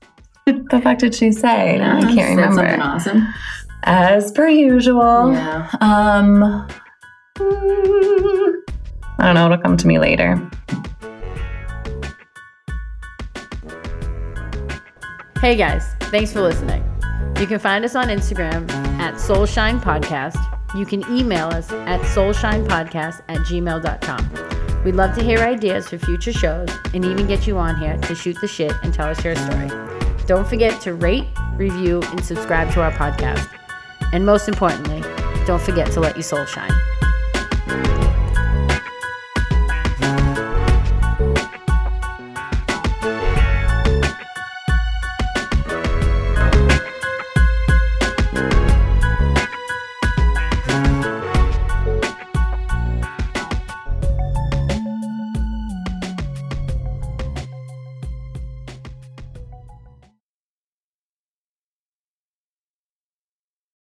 the 0.70 0.80
fuck 0.82 0.98
did 1.00 1.14
she 1.16 1.32
say? 1.32 1.78
Oprah? 1.80 1.96
I 1.96 2.02
can't 2.14 2.16
said 2.40 2.46
Something 2.46 2.64
remember. 2.66 2.84
awesome. 2.84 3.28
As 3.84 4.32
per 4.32 4.48
usual. 4.48 5.34
Yeah. 5.34 5.70
Um. 5.82 6.68
I 9.20 9.26
don't 9.26 9.36
know. 9.36 9.46
It'll 9.46 9.58
come 9.58 9.78
to 9.78 9.88
me 9.88 10.00
later. 10.00 10.38
Hey 15.40 15.56
guys, 15.56 15.84
thanks 16.12 16.32
for 16.32 16.42
listening. 16.42 16.84
You 17.40 17.48
can 17.48 17.58
find 17.58 17.84
us 17.84 17.96
on 17.96 18.10
Instagram 18.10 18.70
at 19.00 19.16
Soulshine 19.16 19.80
Podcast. 19.82 20.38
You 20.78 20.86
can 20.86 21.04
email 21.12 21.48
us 21.48 21.72
at 21.72 22.00
soulshinepodcast 22.02 23.24
at 23.28 23.38
gmail.com. 23.40 24.84
We'd 24.86 24.96
love 24.96 25.16
to 25.18 25.24
hear 25.24 25.40
ideas 25.40 25.90
for 25.90 25.98
future 25.98 26.32
shows 26.32 26.70
and 26.94 27.04
even 27.04 27.26
get 27.28 27.48
you 27.48 27.58
on 27.58 27.78
here 27.80 27.98
to 27.98 28.16
shoot 28.16 28.38
the 28.40 28.48
shit 28.48 28.72
and 28.84 28.94
tell 28.94 29.08
us 29.10 29.24
your 29.26 29.36
story. 29.36 29.68
Don't 30.32 30.48
forget 30.48 30.80
to 30.84 30.94
rate, 30.94 31.26
review, 31.58 32.02
and 32.02 32.24
subscribe 32.24 32.72
to 32.72 32.82
our 32.82 32.94
podcast. 32.94 33.50
And 34.14 34.26
most 34.26 34.48
importantly, 34.48 35.02
don't 35.46 35.62
forget 35.62 35.92
to 35.92 36.00
let 36.00 36.16
your 36.16 36.24
soul 36.24 36.46
shine. 36.46 36.72